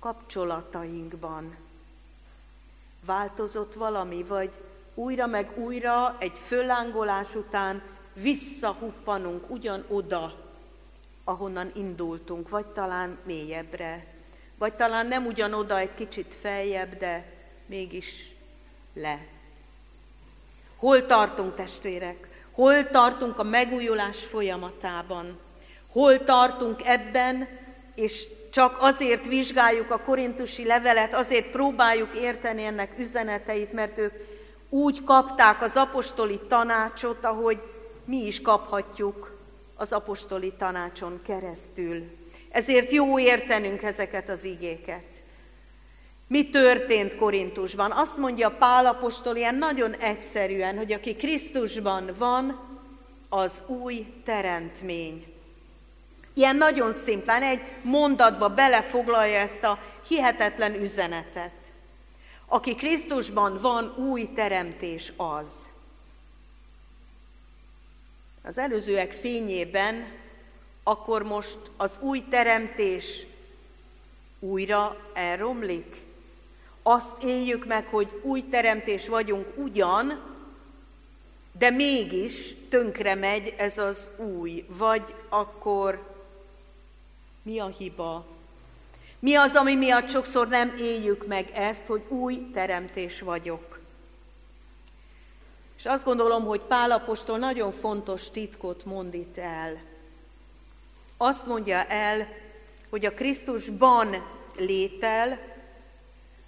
kapcsolatainkban. 0.00 1.65
Változott 3.06 3.74
valami, 3.74 4.22
vagy 4.22 4.50
újra 4.94 5.26
meg 5.26 5.50
újra 5.58 6.16
egy 6.18 6.38
föllángolás 6.46 7.34
után 7.34 7.82
visszahuppanunk 8.12 9.50
ugyanoda, 9.50 10.34
ahonnan 11.24 11.70
indultunk, 11.74 12.48
vagy 12.48 12.66
talán 12.66 13.18
mélyebbre, 13.24 14.06
vagy 14.58 14.74
talán 14.74 15.06
nem 15.06 15.26
ugyanoda, 15.26 15.78
egy 15.78 15.94
kicsit 15.94 16.34
feljebb, 16.40 16.98
de 16.98 17.32
mégis 17.66 18.36
le. 18.94 19.26
Hol 20.76 21.06
tartunk, 21.06 21.54
testvérek? 21.54 22.28
Hol 22.52 22.90
tartunk 22.90 23.38
a 23.38 23.42
megújulás 23.42 24.24
folyamatában? 24.24 25.38
Hol 25.90 26.24
tartunk 26.24 26.84
ebben, 26.84 27.48
és 27.94 28.26
csak 28.56 28.76
azért 28.78 29.26
vizsgáljuk 29.26 29.90
a 29.90 29.98
korintusi 29.98 30.64
levelet, 30.64 31.14
azért 31.14 31.50
próbáljuk 31.50 32.14
érteni 32.14 32.64
ennek 32.64 32.98
üzeneteit, 32.98 33.72
mert 33.72 33.98
ők 33.98 34.12
úgy 34.68 35.04
kapták 35.04 35.62
az 35.62 35.70
apostoli 35.74 36.40
tanácsot, 36.48 37.24
ahogy 37.24 37.58
mi 38.04 38.26
is 38.26 38.40
kaphatjuk 38.40 39.38
az 39.74 39.92
apostoli 39.92 40.52
tanácson 40.58 41.20
keresztül. 41.24 42.02
Ezért 42.50 42.90
jó 42.90 43.18
értenünk 43.18 43.82
ezeket 43.82 44.28
az 44.28 44.44
igéket. 44.44 45.06
Mi 46.28 46.50
történt 46.50 47.16
Korintusban? 47.16 47.90
Azt 47.90 48.16
mondja 48.16 48.50
Pál 48.50 48.86
apostol 48.86 49.36
ilyen 49.36 49.54
nagyon 49.54 49.94
egyszerűen, 49.94 50.76
hogy 50.76 50.92
aki 50.92 51.16
Krisztusban 51.16 52.10
van, 52.18 52.60
az 53.28 53.62
új 53.66 54.06
teremtmény. 54.24 55.35
Ilyen 56.38 56.56
nagyon 56.56 56.92
szimplán, 56.92 57.42
egy 57.42 57.60
mondatba 57.82 58.48
belefoglalja 58.48 59.38
ezt 59.38 59.62
a 59.62 59.78
hihetetlen 60.08 60.74
üzenetet. 60.74 61.52
Aki 62.46 62.74
Krisztusban 62.74 63.60
van, 63.60 63.94
új 63.96 64.32
teremtés 64.34 65.12
az. 65.16 65.52
Az 68.42 68.58
előzőek 68.58 69.12
fényében 69.12 70.12
akkor 70.82 71.22
most 71.22 71.58
az 71.76 71.98
új 72.00 72.24
teremtés 72.30 73.26
újra 74.38 74.96
elromlik? 75.14 75.96
Azt 76.82 77.22
éljük 77.22 77.66
meg, 77.66 77.86
hogy 77.86 78.20
új 78.22 78.48
teremtés 78.48 79.08
vagyunk 79.08 79.46
ugyan, 79.56 80.20
de 81.58 81.70
mégis 81.70 82.54
tönkre 82.68 83.14
megy 83.14 83.54
ez 83.56 83.78
az 83.78 84.08
új, 84.16 84.64
vagy 84.68 85.14
akkor 85.28 86.15
mi 87.46 87.58
a 87.58 87.66
hiba? 87.66 88.26
Mi 89.18 89.34
az, 89.34 89.54
ami 89.54 89.74
miatt 89.74 90.08
sokszor 90.08 90.48
nem 90.48 90.74
éljük 90.78 91.26
meg 91.26 91.50
ezt, 91.54 91.86
hogy 91.86 92.04
új 92.08 92.50
teremtés 92.52 93.20
vagyok? 93.20 93.80
És 95.78 95.84
azt 95.86 96.04
gondolom, 96.04 96.44
hogy 96.44 96.60
Pál 96.60 96.90
apostol 96.90 97.38
nagyon 97.38 97.72
fontos 97.72 98.30
titkot 98.30 98.84
mond 98.84 99.14
itt 99.14 99.38
el. 99.38 99.80
Azt 101.16 101.46
mondja 101.46 101.84
el, 101.84 102.28
hogy 102.90 103.04
a 103.04 103.14
Krisztusban 103.14 104.26
létel, 104.56 105.38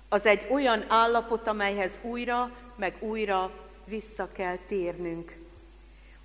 az 0.09 0.27
egy 0.27 0.47
olyan 0.51 0.85
állapot, 0.89 1.47
amelyhez 1.47 1.99
újra, 2.03 2.51
meg 2.77 2.97
újra 3.01 3.51
vissza 3.85 4.29
kell 4.33 4.57
térnünk. 4.69 5.38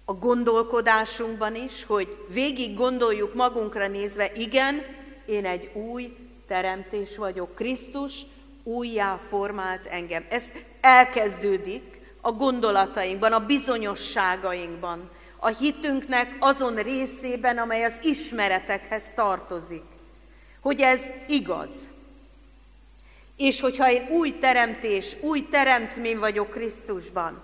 A 0.05 0.13
gondolkodásunkban 0.13 1.55
is, 1.55 1.83
hogy 1.85 2.17
végig 2.27 2.75
gondoljuk 2.75 3.33
magunkra 3.33 3.87
nézve, 3.87 4.31
igen, 4.35 4.85
én 5.25 5.45
egy 5.45 5.69
új 5.73 6.15
teremtés 6.47 7.17
vagyok. 7.17 7.55
Krisztus 7.55 8.13
újjá 8.63 9.19
formált 9.29 9.85
engem. 9.85 10.25
Ez 10.29 10.43
elkezdődik 10.81 12.01
a 12.21 12.31
gondolatainkban, 12.31 13.33
a 13.33 13.45
bizonyosságainkban, 13.45 15.09
a 15.37 15.47
hitünknek 15.47 16.35
azon 16.39 16.75
részében, 16.75 17.57
amely 17.57 17.83
az 17.83 17.99
ismeretekhez 18.01 19.03
tartozik. 19.15 19.83
Hogy 20.61 20.81
ez 20.81 21.03
igaz. 21.27 21.71
És 23.37 23.59
hogyha 23.59 23.91
én 23.91 24.07
új 24.09 24.37
teremtés, 24.39 25.15
új 25.21 25.47
teremtmény 25.49 26.17
vagyok 26.17 26.49
Krisztusban, 26.49 27.41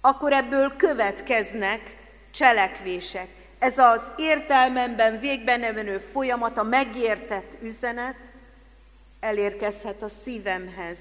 akkor 0.00 0.32
ebből 0.32 0.76
következnek 0.76 1.96
cselekvések. 2.30 3.28
Ez 3.58 3.78
az 3.78 4.00
értelmemben 4.16 5.20
végben 5.20 5.60
nevenő 5.60 5.98
folyamat, 5.98 6.58
a 6.58 6.62
megértett 6.62 7.62
üzenet 7.62 8.30
elérkezhet 9.20 10.02
a 10.02 10.08
szívemhez. 10.08 10.98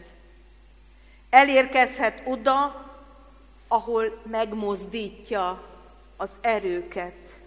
Elérkezhet 1.30 2.22
oda, 2.26 2.86
ahol 3.68 4.22
megmozdítja 4.24 5.64
az 6.18 6.32
erőket. 6.42 7.40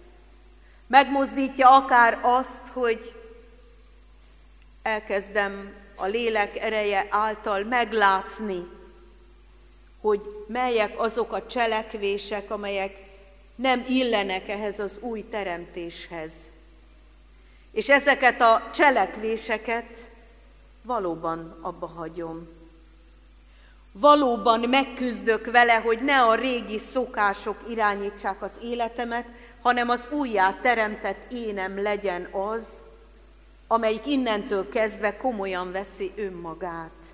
Megmozdítja 0.87 1.69
akár 1.69 2.19
azt, 2.21 2.67
hogy 2.73 3.15
elkezdem 4.83 5.73
a 5.95 6.05
lélek 6.05 6.57
ereje 6.57 7.07
által 7.09 7.63
meglátni, 7.63 8.67
hogy 10.03 10.45
melyek 10.47 10.99
azok 10.99 11.31
a 11.31 11.45
cselekvések, 11.45 12.51
amelyek 12.51 12.97
nem 13.55 13.83
illenek 13.87 14.49
ehhez 14.49 14.79
az 14.79 14.97
új 15.01 15.25
teremtéshez. 15.29 16.33
És 17.71 17.89
ezeket 17.89 18.41
a 18.41 18.69
cselekvéseket 18.73 19.97
valóban 20.81 21.57
abba 21.61 21.87
hagyom. 21.87 22.47
Valóban 23.91 24.59
megküzdök 24.59 25.51
vele, 25.51 25.75
hogy 25.75 25.99
ne 26.01 26.21
a 26.21 26.35
régi 26.35 26.77
szokások 26.77 27.57
irányítsák 27.69 28.41
az 28.41 28.53
életemet, 28.61 29.27
hanem 29.61 29.89
az 29.89 30.07
újjá 30.11 30.59
teremtett 30.61 31.31
énem 31.31 31.81
legyen 31.81 32.27
az, 32.31 32.67
amelyik 33.67 34.05
innentől 34.05 34.69
kezdve 34.69 35.17
komolyan 35.17 35.71
veszi 35.71 36.11
önmagát 36.15 37.12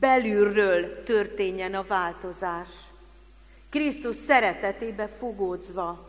belülről 0.00 1.02
történjen 1.02 1.74
a 1.74 1.84
változás. 1.88 2.68
Krisztus 3.70 4.16
szeretetébe 4.26 5.08
fogódzva. 5.18 6.08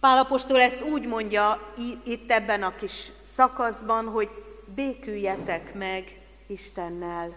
Pálapostól 0.00 0.60
ezt 0.60 0.82
úgy 0.82 1.06
mondja 1.06 1.72
itt 2.04 2.30
ebben 2.30 2.62
a 2.62 2.76
kis 2.76 3.10
szakaszban, 3.22 4.04
hogy 4.04 4.28
béküljetek 4.74 5.74
meg 5.74 6.20
Istennel. 6.46 7.36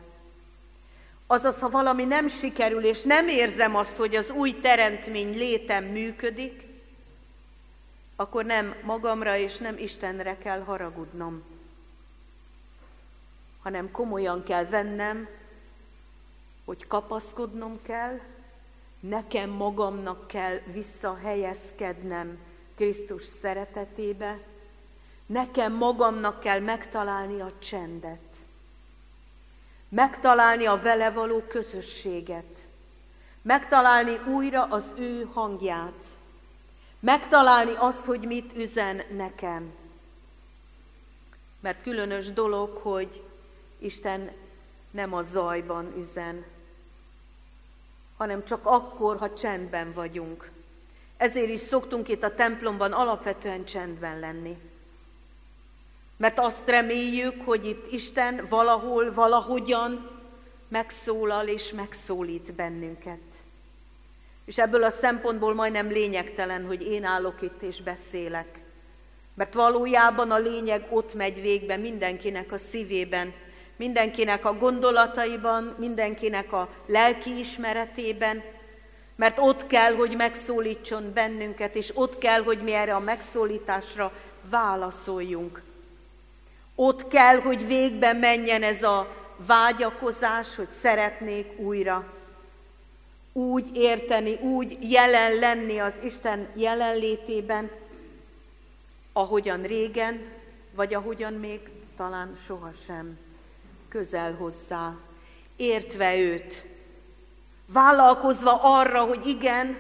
Azaz, 1.28 1.60
ha 1.60 1.70
valami 1.70 2.04
nem 2.04 2.28
sikerül, 2.28 2.86
és 2.86 3.04
nem 3.04 3.28
érzem 3.28 3.76
azt, 3.76 3.98
hogy 3.98 4.16
az 4.16 4.30
új 4.30 4.60
teremtmény 4.62 5.38
létem 5.38 5.84
működik, 5.84 6.62
akkor 8.16 8.46
nem 8.46 8.76
magamra 8.84 9.38
és 9.38 9.58
nem 9.58 9.78
Istenre 9.78 10.38
kell 10.38 10.60
haragudnom 10.60 11.53
hanem 13.64 13.92
komolyan 13.92 14.44
kell 14.44 14.66
vennem, 14.66 15.28
hogy 16.66 16.88
kapaszkodnom 16.88 17.80
kell, 17.82 18.20
nekem 19.00 19.50
magamnak 19.50 20.28
kell 20.28 20.58
visszahelyezkednem 20.58 22.38
Krisztus 22.76 23.24
szeretetébe, 23.24 24.40
nekem 25.26 25.74
magamnak 25.74 26.40
kell 26.40 26.60
megtalálni 26.60 27.42
a 27.42 27.52
csendet, 27.60 28.36
megtalálni 29.90 30.66
a 30.66 30.82
vele 30.82 31.12
való 31.12 31.40
közösséget, 31.40 32.68
megtalálni 33.42 34.18
újra 34.28 34.64
az 34.64 34.94
ő 34.98 35.30
hangját, 35.34 36.06
megtalálni 37.00 37.74
azt, 37.78 38.06
hogy 38.06 38.22
mit 38.22 38.58
üzen 38.58 39.02
nekem. 39.16 39.72
Mert 41.60 41.82
különös 41.82 42.32
dolog, 42.32 42.78
hogy 42.78 43.24
Isten 43.84 44.32
nem 44.92 45.14
a 45.14 45.22
zajban 45.22 45.94
üzen, 45.98 46.46
hanem 48.18 48.46
csak 48.46 48.60
akkor, 48.64 49.18
ha 49.18 49.34
csendben 49.34 49.94
vagyunk. 49.94 50.52
Ezért 51.18 51.50
is 51.50 51.60
szoktunk 51.60 52.08
itt 52.08 52.24
a 52.24 52.36
templomban 52.36 52.92
alapvetően 52.92 53.66
csendben 53.66 54.20
lenni. 54.20 54.58
Mert 56.18 56.40
azt 56.40 56.68
reméljük, 56.68 57.42
hogy 57.46 57.66
itt 57.66 57.92
Isten 57.92 58.46
valahol, 58.50 59.14
valahogyan 59.14 60.22
megszólal 60.68 61.48
és 61.48 61.72
megszólít 61.72 62.54
bennünket. 62.54 63.22
És 64.46 64.58
ebből 64.58 64.84
a 64.84 64.90
szempontból 64.90 65.54
majdnem 65.54 65.88
lényegtelen, 65.88 66.66
hogy 66.66 66.82
én 66.82 67.04
állok 67.04 67.42
itt 67.42 67.62
és 67.62 67.82
beszélek. 67.82 68.60
Mert 69.34 69.54
valójában 69.54 70.32
a 70.32 70.38
lényeg 70.38 70.88
ott 70.90 71.14
megy 71.14 71.42
végbe 71.42 71.78
mindenkinek 71.78 72.52
a 72.52 72.58
szívében, 72.58 73.34
mindenkinek 73.76 74.46
a 74.46 74.58
gondolataiban, 74.58 75.76
mindenkinek 75.78 76.54
a 76.54 76.70
lelki 76.86 77.40
ismeretében, 77.40 78.44
mert 79.16 79.38
ott 79.40 79.68
kell, 79.68 79.96
hogy 79.96 80.16
megszólítson 80.16 81.12
bennünket, 81.14 81.76
és 81.76 81.92
ott 81.94 82.18
kell, 82.18 82.44
hogy 82.44 82.62
mi 82.62 82.74
erre 82.74 82.96
a 82.96 83.00
megszólításra 83.00 84.12
válaszoljunk. 84.50 85.62
Ott 86.76 87.08
kell, 87.08 87.40
hogy 87.40 87.68
végbe 87.68 88.14
menjen 88.14 88.64
ez 88.64 88.84
a 88.84 89.08
vágyakozás, 89.38 90.56
hogy 90.56 90.72
szeretnék 90.72 91.60
újra 91.60 92.14
úgy 93.34 93.70
érteni, 93.74 94.36
úgy 94.36 94.92
jelen 94.92 95.40
lenni 95.40 95.78
az 95.78 96.00
Isten 96.04 96.48
jelenlétében, 96.54 97.72
ahogyan 99.14 99.62
régen, 99.62 100.22
vagy 100.76 100.94
ahogyan 100.94 101.34
még 101.34 101.60
talán 101.98 102.36
sohasem 102.46 103.18
közel 103.94 104.36
hozzá, 104.36 104.96
értve 105.56 106.16
őt, 106.16 106.66
vállalkozva 107.66 108.60
arra, 108.62 109.04
hogy 109.04 109.26
igen, 109.26 109.78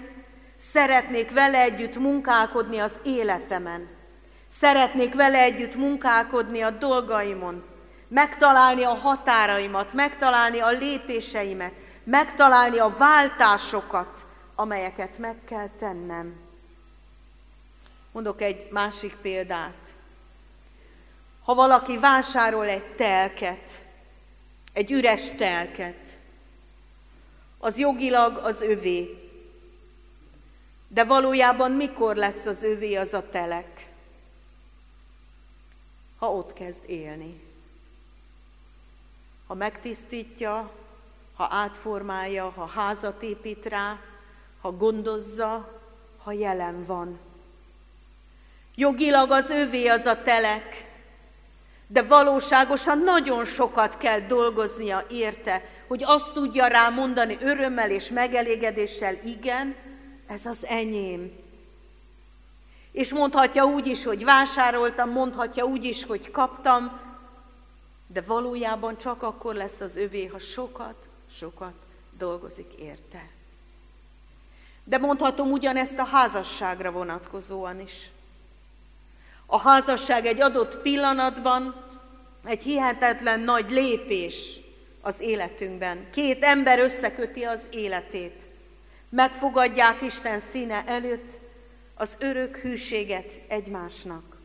szeretnék 0.60 1.32
vele 1.32 1.60
együtt 1.60 1.95
munkálkodni 1.95 2.80
az 2.80 2.99
életemen, 3.04 3.88
szeretnék 4.47 5.15
vele 5.15 5.39
együtt 5.39 5.76
munkálkodni 5.76 6.62
a 6.62 6.69
dolgaimon, 6.69 7.63
megtalálni 8.08 8.84
a 8.84 8.95
határaimat, 8.95 9.93
megtalálni 9.93 10.60
a 10.60 10.69
lépéseimet, 10.69 11.73
megtalálni 12.04 12.78
a 12.78 12.95
váltásokat, 12.97 14.26
amelyeket 14.56 15.17
meg 15.17 15.36
kell 15.45 15.69
tennem. 15.80 16.36
Mondok 18.12 18.41
egy 18.41 18.67
másik 18.71 19.15
példát. 19.21 19.93
Ha 21.43 21.54
valaki 21.54 21.97
vásárol 21.97 22.65
egy 22.65 22.95
telket, 22.95 23.83
egy 24.73 24.91
üres 24.91 25.36
telket, 25.38 26.19
az 27.57 27.77
jogilag 27.77 28.38
az 28.38 28.62
övé. 28.62 29.29
De 30.88 31.03
valójában 31.03 31.71
mikor 31.71 32.15
lesz 32.15 32.45
az 32.45 32.63
övé 32.63 32.95
az 32.95 33.13
a 33.13 33.29
telek? 33.29 33.88
Ha 36.17 36.31
ott 36.31 36.53
kezd 36.53 36.89
élni. 36.89 37.41
Ha 39.47 39.53
megtisztítja, 39.53 40.71
ha 41.36 41.47
átformálja, 41.51 42.49
ha 42.49 42.65
házat 42.65 43.21
épít 43.21 43.65
rá, 43.65 43.99
ha 44.62 44.71
gondozza, 44.71 45.81
ha 46.17 46.31
jelen 46.31 46.86
van. 46.86 47.19
Jogilag 48.75 49.31
az 49.31 49.49
övé 49.49 49.88
az 49.88 50.05
a 50.05 50.21
telek, 50.21 50.83
de 51.93 52.01
valóságosan 52.01 52.99
nagyon 52.99 53.45
sokat 53.45 53.97
kell 53.97 54.19
dolgoznia 54.19 55.06
érte, 55.10 55.62
hogy 55.88 56.03
azt 56.06 56.34
tudja 56.34 56.67
rá 56.67 56.89
mondani 56.89 57.38
örömmel 57.41 57.89
és 57.89 58.10
megelégedéssel, 58.10 59.17
igen, 59.25 59.75
ez 60.27 60.45
az 60.45 60.65
enyém. 60.65 61.32
És 62.91 63.13
mondhatja 63.13 63.63
úgy 63.63 63.88
is, 63.88 64.03
hogy 64.03 64.23
vásároltam, 64.23 65.10
mondhatja 65.10 65.63
úgy 65.63 65.84
is, 65.84 66.06
hogy 66.06 66.32
kaptam, 66.32 66.99
de 68.08 68.21
valójában 68.21 68.97
csak 68.97 69.23
akkor 69.23 69.56
lesz 69.56 69.82
az 69.82 69.95
övé, 69.95 70.25
ha 70.25 70.39
sokat, 70.39 71.08
sokat 71.32 71.73
dolgozik 72.17 72.73
érte. 72.73 73.29
De 74.84 74.97
mondhatom 74.97 75.51
ugyanezt 75.51 75.99
a 75.99 76.06
házasságra 76.06 76.91
vonatkozóan 76.91 77.79
is. 77.79 78.10
A 79.54 79.60
házasság 79.60 80.26
egy 80.26 80.42
adott 80.42 80.78
pillanatban 80.78 81.84
egy 82.46 82.63
hihetetlen 82.63 83.39
nagy 83.39 83.70
lépés 83.72 84.60
az 85.02 85.20
életünkben. 85.20 86.10
Két 86.12 86.44
ember 86.44 86.80
összeköti 86.80 87.44
az 87.44 87.68
életét. 87.72 88.48
Megfogadják 89.10 90.02
Isten 90.02 90.39
színe 90.39 90.84
előtt 90.86 91.32
az 91.96 92.16
örök 92.20 92.58
hűséget 92.58 93.32
egymásnak. 93.48 94.38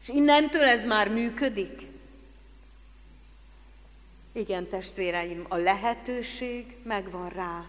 És 0.00 0.08
innentől 0.08 0.64
ez 0.64 0.84
már 0.84 1.08
működik. 1.08 1.82
Igen, 4.32 4.68
testvéreim, 4.68 5.44
a 5.48 5.56
lehetőség 5.56 6.76
megvan 6.82 7.28
rá. 7.28 7.64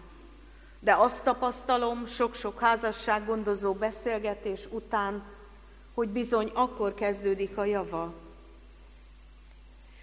De 0.80 0.94
azt 0.94 1.24
tapasztalom 1.24 2.06
sok-sok 2.06 2.60
házassággondozó 2.60 3.72
beszélgetés 3.72 4.66
után, 4.70 5.34
hogy 5.96 6.08
bizony 6.08 6.50
akkor 6.54 6.94
kezdődik 6.94 7.56
a 7.56 7.64
java. 7.64 8.12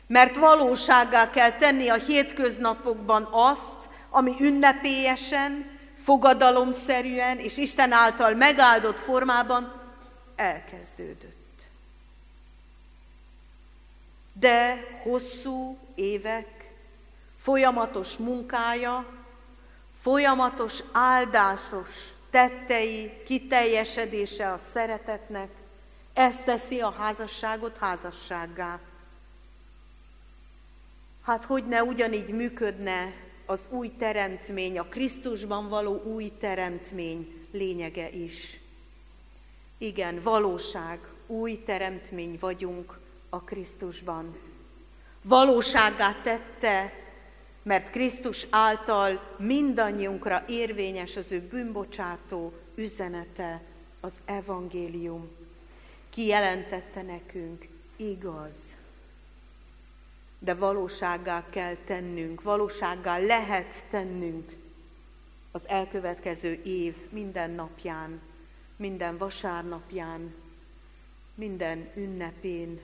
Mert 0.08 0.36
valóságá 0.36 1.30
kell 1.30 1.52
tenni 1.52 1.90
a 1.90 1.96
hétköznapokban 1.96 3.28
azt, 3.32 3.78
ami 4.10 4.36
ünnepélyesen, 4.40 5.80
fogadalomszerűen 6.04 7.40
és 7.40 7.58
Isten 7.58 7.92
által 7.92 8.34
megáldott 8.34 9.00
formában 9.00 9.82
elkezdődött. 10.36 11.62
De 14.34 14.86
hosszú 15.04 15.78
évek, 15.96 16.72
folyamatos 17.42 18.18
munkája, 18.18 19.06
folyamatos 20.02 20.84
áldásos 20.92 22.04
tettei 22.30 23.24
kiteljesedése 23.26 24.52
a 24.52 24.58
szeretetnek, 24.58 25.50
ez 26.14 26.44
teszi 26.44 26.80
a 26.80 26.92
házasságot 26.92 27.78
házassággá. 27.78 28.80
Hát 31.24 31.44
hogy 31.44 31.66
ne 31.66 31.84
ugyanígy 31.84 32.30
működne 32.30 33.14
az 33.46 33.68
új 33.70 33.92
teremtmény, 33.98 34.80
a 34.80 34.84
Krisztusban 34.84 35.70
való 35.70 36.02
új 36.02 36.32
teremtmény 36.40 37.48
lényege 37.52 38.10
is. 38.10 38.60
Igen, 39.78 40.22
valóság, 40.24 41.00
új 41.28 41.64
teremtmény 41.64 42.38
vagyunk 42.40 43.00
a 43.30 43.42
Krisztusban. 43.42 44.38
Valóságá 45.22 46.22
tette, 46.22 46.94
mert 47.64 47.90
Krisztus 47.90 48.48
által 48.50 49.36
mindannyiunkra 49.38 50.44
érvényes 50.48 51.18
az 51.18 51.32
ő 51.32 51.42
bűnbocsátó 51.42 52.54
üzenete, 52.76 53.62
az 54.02 54.22
evangélium 54.26 55.43
kijelentette 56.14 57.02
nekünk, 57.02 57.68
igaz. 57.96 58.56
De 60.40 60.54
valósággá 60.54 61.46
kell 61.50 61.76
tennünk, 61.76 62.42
valósággá 62.42 63.18
lehet 63.18 63.84
tennünk 63.90 64.56
az 65.52 65.68
elkövetkező 65.68 66.62
év 66.64 66.96
minden 67.10 67.52
napján, 67.52 68.22
minden 68.76 69.18
vasárnapján, 69.18 70.34
minden 71.36 71.92
ünnepén, 71.96 72.82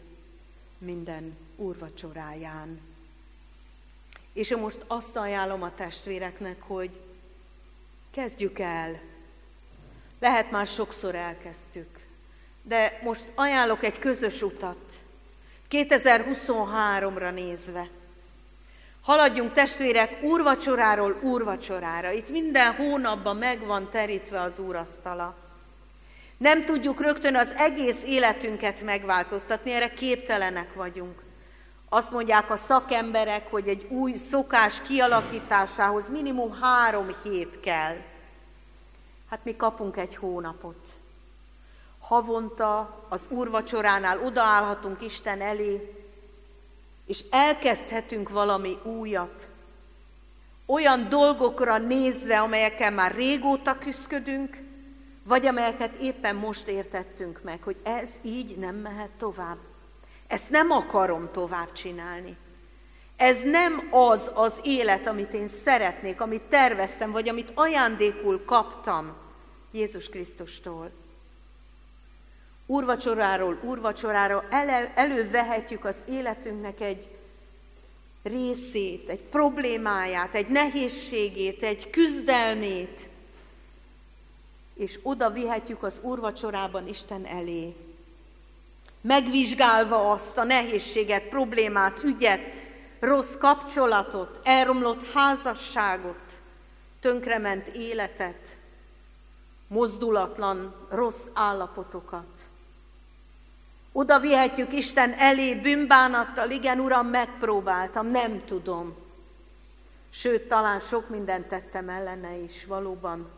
minden 0.77 1.37
úrvacsoráján. 1.55 2.81
És 4.33 4.49
én 4.49 4.59
most 4.59 4.85
azt 4.87 5.15
ajánlom 5.15 5.61
a 5.61 5.75
testvéreknek, 5.75 6.61
hogy 6.61 6.99
kezdjük 8.11 8.59
el. 8.59 9.01
Lehet 10.19 10.51
már 10.51 10.67
sokszor 10.67 11.15
elkezdtük 11.15 11.98
de 12.69 12.99
most 13.03 13.27
ajánlok 13.35 13.83
egy 13.83 13.99
közös 13.99 14.41
utat, 14.41 14.77
2023-ra 15.71 17.33
nézve. 17.33 17.87
Haladjunk 19.01 19.53
testvérek 19.53 20.23
úrvacsoráról 20.23 21.19
úrvacsorára. 21.21 22.11
Itt 22.11 22.29
minden 22.29 22.73
hónapban 22.73 23.35
meg 23.35 23.65
van 23.65 23.89
terítve 23.91 24.41
az 24.41 24.59
úrasztala. 24.59 25.35
Nem 26.37 26.65
tudjuk 26.65 27.01
rögtön 27.01 27.35
az 27.35 27.53
egész 27.57 28.03
életünket 28.03 28.81
megváltoztatni, 28.81 29.71
erre 29.71 29.93
képtelenek 29.93 30.73
vagyunk. 30.73 31.21
Azt 31.89 32.11
mondják 32.11 32.51
a 32.51 32.57
szakemberek, 32.57 33.49
hogy 33.51 33.67
egy 33.67 33.87
új 33.89 34.13
szokás 34.13 34.81
kialakításához 34.87 36.09
minimum 36.09 36.57
három 36.61 37.15
hét 37.23 37.59
kell. 37.59 37.95
Hát 39.29 39.39
mi 39.43 39.55
kapunk 39.55 39.97
egy 39.97 40.15
hónapot 40.15 40.98
havonta 42.09 43.05
az 43.09 43.25
úrvacsoránál 43.29 44.19
odaállhatunk 44.25 45.01
Isten 45.01 45.41
elé, 45.41 45.93
és 47.05 47.23
elkezdhetünk 47.29 48.29
valami 48.29 48.77
újat. 48.83 49.47
Olyan 50.65 51.09
dolgokra 51.09 51.77
nézve, 51.77 52.39
amelyekkel 52.39 52.91
már 52.91 53.15
régóta 53.15 53.77
küzdködünk, 53.77 54.57
vagy 55.23 55.45
amelyeket 55.45 55.95
éppen 55.95 56.35
most 56.35 56.67
értettünk 56.67 57.41
meg, 57.43 57.63
hogy 57.63 57.75
ez 57.83 58.09
így 58.21 58.57
nem 58.57 58.75
mehet 58.75 59.11
tovább. 59.17 59.57
Ezt 60.27 60.49
nem 60.49 60.71
akarom 60.71 61.29
tovább 61.31 61.71
csinálni. 61.71 62.37
Ez 63.15 63.43
nem 63.43 63.87
az 63.91 64.31
az 64.33 64.59
élet, 64.63 65.07
amit 65.07 65.33
én 65.33 65.47
szeretnék, 65.47 66.21
amit 66.21 66.41
terveztem, 66.41 67.11
vagy 67.11 67.29
amit 67.29 67.51
ajándékul 67.53 68.45
kaptam 68.45 69.15
Jézus 69.71 70.09
Krisztustól. 70.09 70.91
Úrvacsoráról 72.71 73.59
úrvacsorára 73.61 74.45
ele, 74.49 74.91
elővehetjük 74.95 75.85
az 75.85 76.03
életünknek 76.07 76.81
egy 76.81 77.09
részét, 78.23 79.09
egy 79.09 79.19
problémáját, 79.19 80.35
egy 80.35 80.47
nehézségét, 80.47 81.63
egy 81.63 81.89
küzdelmét, 81.89 83.09
és 84.73 84.99
oda 85.03 85.29
vihetjük 85.29 85.83
az 85.83 85.99
úrvacsorában 86.03 86.87
Isten 86.87 87.25
elé. 87.25 87.75
Megvizsgálva 89.01 90.11
azt 90.11 90.37
a 90.37 90.43
nehézséget, 90.43 91.23
problémát, 91.23 92.03
ügyet, 92.03 92.41
rossz 92.99 93.35
kapcsolatot, 93.35 94.39
elromlott 94.43 95.11
házasságot, 95.13 96.21
tönkrement 96.99 97.67
életet, 97.67 98.57
mozdulatlan 99.67 100.87
rossz 100.89 101.27
állapotokat. 101.33 102.48
Oda 103.91 104.19
vihetjük 104.19 104.73
Isten 104.73 105.13
elé 105.13 105.55
bűnbánattal, 105.55 106.49
igen, 106.49 106.79
Uram, 106.79 107.07
megpróbáltam, 107.07 108.07
nem 108.07 108.45
tudom. 108.45 108.95
Sőt, 110.09 110.47
talán 110.47 110.79
sok 110.79 111.09
mindent 111.09 111.47
tettem 111.47 111.89
ellene 111.89 112.35
is, 112.35 112.65
valóban. 112.65 113.29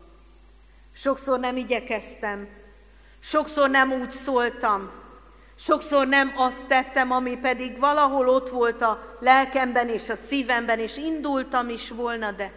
Sokszor 0.92 1.40
nem 1.40 1.56
igyekeztem, 1.56 2.48
sokszor 3.20 3.70
nem 3.70 3.92
úgy 3.92 4.12
szóltam, 4.12 4.90
sokszor 5.54 6.06
nem 6.06 6.32
azt 6.36 6.66
tettem, 6.66 7.10
ami 7.10 7.36
pedig 7.36 7.78
valahol 7.78 8.28
ott 8.28 8.48
volt 8.48 8.82
a 8.82 9.16
lelkemben 9.20 9.88
és 9.88 10.08
a 10.08 10.16
szívemben, 10.16 10.78
és 10.78 10.96
indultam 10.96 11.68
is 11.68 11.90
volna, 11.90 12.30
de, 12.32 12.52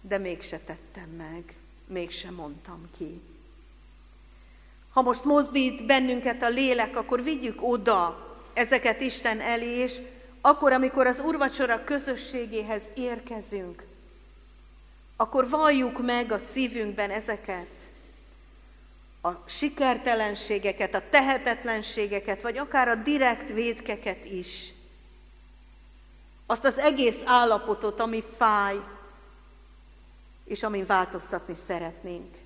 de 0.00 0.18
mégse 0.18 0.58
tettem 0.58 1.08
meg, 1.08 1.54
mégse 1.86 2.30
mondtam 2.30 2.90
ki. 2.96 3.20
Ha 4.92 5.02
most 5.02 5.24
mozdít 5.24 5.86
bennünket 5.86 6.42
a 6.42 6.48
lélek, 6.48 6.96
akkor 6.96 7.22
vigyük 7.22 7.62
oda 7.62 8.26
ezeket 8.52 9.00
Isten 9.00 9.40
elé, 9.40 9.76
és 9.76 10.00
akkor, 10.40 10.72
amikor 10.72 11.06
az 11.06 11.18
urvacsora 11.18 11.84
közösségéhez 11.84 12.82
érkezünk, 12.94 13.84
akkor 15.16 15.48
valljuk 15.48 16.02
meg 16.02 16.32
a 16.32 16.38
szívünkben 16.38 17.10
ezeket, 17.10 17.68
a 19.22 19.30
sikertelenségeket, 19.46 20.94
a 20.94 21.02
tehetetlenségeket, 21.10 22.42
vagy 22.42 22.58
akár 22.58 22.88
a 22.88 22.94
direkt 22.94 23.52
védkeket 23.52 24.24
is. 24.24 24.72
Azt 26.46 26.64
az 26.64 26.78
egész 26.78 27.22
állapotot, 27.24 28.00
ami 28.00 28.24
fáj, 28.36 28.76
és 30.44 30.62
amin 30.62 30.86
változtatni 30.86 31.54
szeretnénk. 31.54 32.41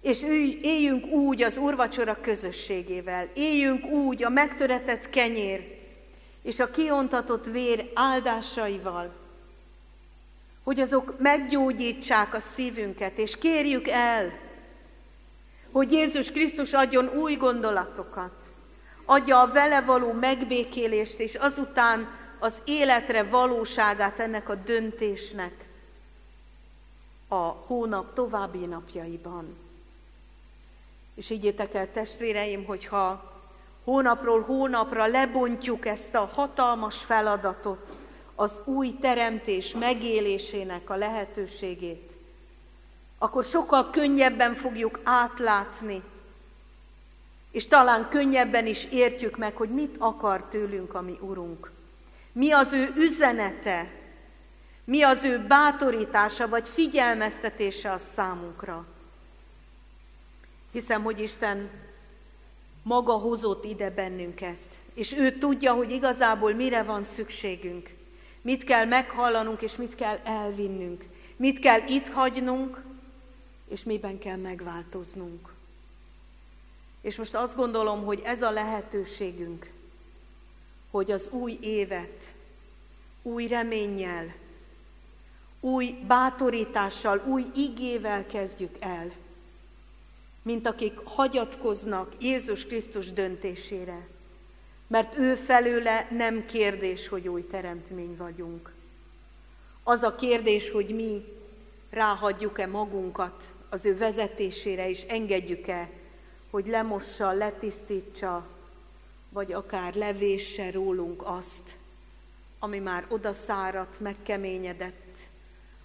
És 0.00 0.22
éljünk 0.62 1.06
úgy 1.06 1.42
az 1.42 1.56
úrvacsora 1.56 2.20
közösségével, 2.20 3.28
éljünk 3.34 3.84
úgy 3.84 4.24
a 4.24 4.28
megtöretett 4.28 5.10
kenyér 5.10 5.78
és 6.42 6.60
a 6.60 6.70
kiontatott 6.70 7.44
vér 7.44 7.90
áldásaival, 7.94 9.12
hogy 10.62 10.80
azok 10.80 11.14
meggyógyítsák 11.18 12.34
a 12.34 12.40
szívünket, 12.40 13.18
és 13.18 13.38
kérjük 13.38 13.88
el, 13.88 14.32
hogy 15.72 15.92
Jézus 15.92 16.30
Krisztus 16.30 16.72
adjon 16.72 17.08
új 17.08 17.34
gondolatokat, 17.34 18.52
adja 19.04 19.40
a 19.40 19.52
vele 19.52 19.80
való 19.80 20.12
megbékélést, 20.12 21.18
és 21.18 21.34
azután 21.34 22.08
az 22.38 22.60
életre 22.64 23.22
valóságát 23.22 24.20
ennek 24.20 24.48
a 24.48 24.54
döntésnek 24.54 25.68
a 27.28 27.44
hónap 27.44 28.14
további 28.14 28.66
napjaiban. 28.66 29.69
És 31.20 31.28
higgyétek 31.28 31.74
el, 31.74 31.92
testvéreim, 31.92 32.64
hogyha 32.64 33.32
hónapról 33.84 34.42
hónapra 34.42 35.06
lebontjuk 35.06 35.86
ezt 35.86 36.14
a 36.14 36.30
hatalmas 36.34 37.04
feladatot, 37.04 37.92
az 38.34 38.60
új 38.64 38.96
teremtés 39.00 39.72
megélésének 39.72 40.90
a 40.90 40.96
lehetőségét, 40.96 42.16
akkor 43.18 43.44
sokkal 43.44 43.90
könnyebben 43.90 44.54
fogjuk 44.54 45.00
átlátni, 45.02 46.02
és 47.50 47.66
talán 47.66 48.08
könnyebben 48.08 48.66
is 48.66 48.84
értjük 48.84 49.36
meg, 49.36 49.56
hogy 49.56 49.70
mit 49.70 49.96
akar 49.98 50.44
tőlünk 50.44 50.94
a 50.94 51.00
mi 51.00 51.18
Urunk. 51.20 51.70
Mi 52.32 52.52
az 52.52 52.72
ő 52.72 52.92
üzenete, 52.96 53.90
mi 54.84 55.02
az 55.02 55.24
ő 55.24 55.46
bátorítása 55.46 56.48
vagy 56.48 56.68
figyelmeztetése 56.68 57.92
a 57.92 57.98
számunkra. 57.98 58.86
Hiszem, 60.72 61.02
hogy 61.02 61.20
Isten 61.20 61.70
maga 62.82 63.12
hozott 63.12 63.64
ide 63.64 63.90
bennünket, 63.90 64.58
és 64.94 65.12
ő 65.12 65.38
tudja, 65.38 65.72
hogy 65.72 65.90
igazából 65.90 66.54
mire 66.54 66.82
van 66.82 67.02
szükségünk, 67.02 67.94
mit 68.42 68.64
kell 68.64 68.84
meghallanunk, 68.84 69.62
és 69.62 69.76
mit 69.76 69.94
kell 69.94 70.16
elvinnünk, 70.24 71.04
mit 71.36 71.58
kell 71.58 71.80
itt 71.88 72.08
hagynunk, 72.08 72.82
és 73.68 73.84
miben 73.84 74.18
kell 74.18 74.36
megváltoznunk. 74.36 75.52
És 77.00 77.16
most 77.16 77.34
azt 77.34 77.56
gondolom, 77.56 78.04
hogy 78.04 78.20
ez 78.24 78.42
a 78.42 78.50
lehetőségünk, 78.50 79.70
hogy 80.90 81.10
az 81.10 81.28
új 81.30 81.58
évet 81.60 82.34
új 83.22 83.46
reménnyel, 83.46 84.34
új 85.60 85.94
bátorítással, 86.06 87.22
új 87.26 87.44
igével 87.54 88.26
kezdjük 88.26 88.76
el 88.78 89.12
mint 90.50 90.66
akik 90.66 90.98
hagyatkoznak 91.04 92.12
Jézus 92.20 92.66
Krisztus 92.66 93.12
döntésére, 93.12 94.06
mert 94.86 95.18
ő 95.18 95.34
felőle 95.34 96.08
nem 96.10 96.46
kérdés, 96.46 97.08
hogy 97.08 97.28
új 97.28 97.46
teremtmény 97.46 98.16
vagyunk. 98.16 98.72
Az 99.82 100.02
a 100.02 100.14
kérdés, 100.14 100.70
hogy 100.70 100.94
mi 100.94 101.24
ráhagyjuk-e 101.90 102.66
magunkat 102.66 103.44
az 103.68 103.84
ő 103.84 103.96
vezetésére, 103.96 104.88
és 104.88 105.02
engedjük-e, 105.02 105.90
hogy 106.50 106.66
lemossa, 106.66 107.32
letisztítsa, 107.32 108.46
vagy 109.28 109.52
akár 109.52 109.94
levésse 109.94 110.70
rólunk 110.70 111.22
azt, 111.24 111.70
ami 112.58 112.78
már 112.78 113.06
odaszáradt, 113.08 114.00
megkeményedett, 114.00 115.16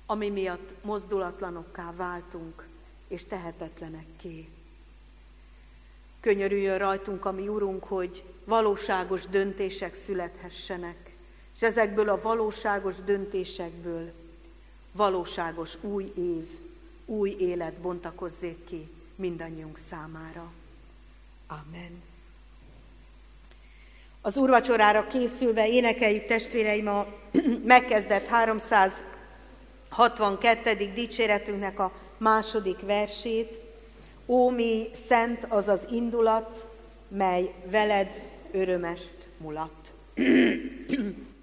ami 0.06 0.30
miatt 0.30 0.74
mozdulatlanokká 0.84 1.94
váltunk 1.96 2.68
és 3.08 3.26
tehetetlenekké. 3.26 4.48
Könyörüljön 6.26 6.78
rajtunk 6.78 7.26
a 7.26 7.32
mi 7.32 7.48
Urunk, 7.48 7.84
hogy 7.84 8.24
valóságos 8.46 9.28
döntések 9.28 9.94
születhessenek, 9.94 11.16
és 11.56 11.62
ezekből 11.62 12.10
a 12.10 12.22
valóságos 12.22 12.96
döntésekből 12.96 14.12
valóságos 14.92 15.84
új 15.84 16.12
év, 16.16 16.48
új 17.06 17.36
élet 17.40 17.74
bontakozzék 17.74 18.66
ki 18.66 18.88
mindannyiunk 19.16 19.78
számára. 19.78 20.52
Amen. 21.48 22.02
Az 24.22 24.38
úrvacsorára 24.38 25.08
készülve 25.08 25.70
énekeljük 25.70 26.26
testvéreim 26.26 26.88
a 26.88 27.08
megkezdett 27.64 28.28
362. 28.28 30.92
dicséretünknek 30.94 31.80
a 31.80 31.92
második 32.18 32.80
versét, 32.80 33.65
Ó 34.26 34.50
mi 34.50 34.88
szent 34.94 35.46
az 35.50 35.68
az 35.68 35.86
indulat, 35.92 36.68
mely 37.08 37.54
veled 37.72 38.22
örömest 38.52 39.28
mulat. 39.38 39.94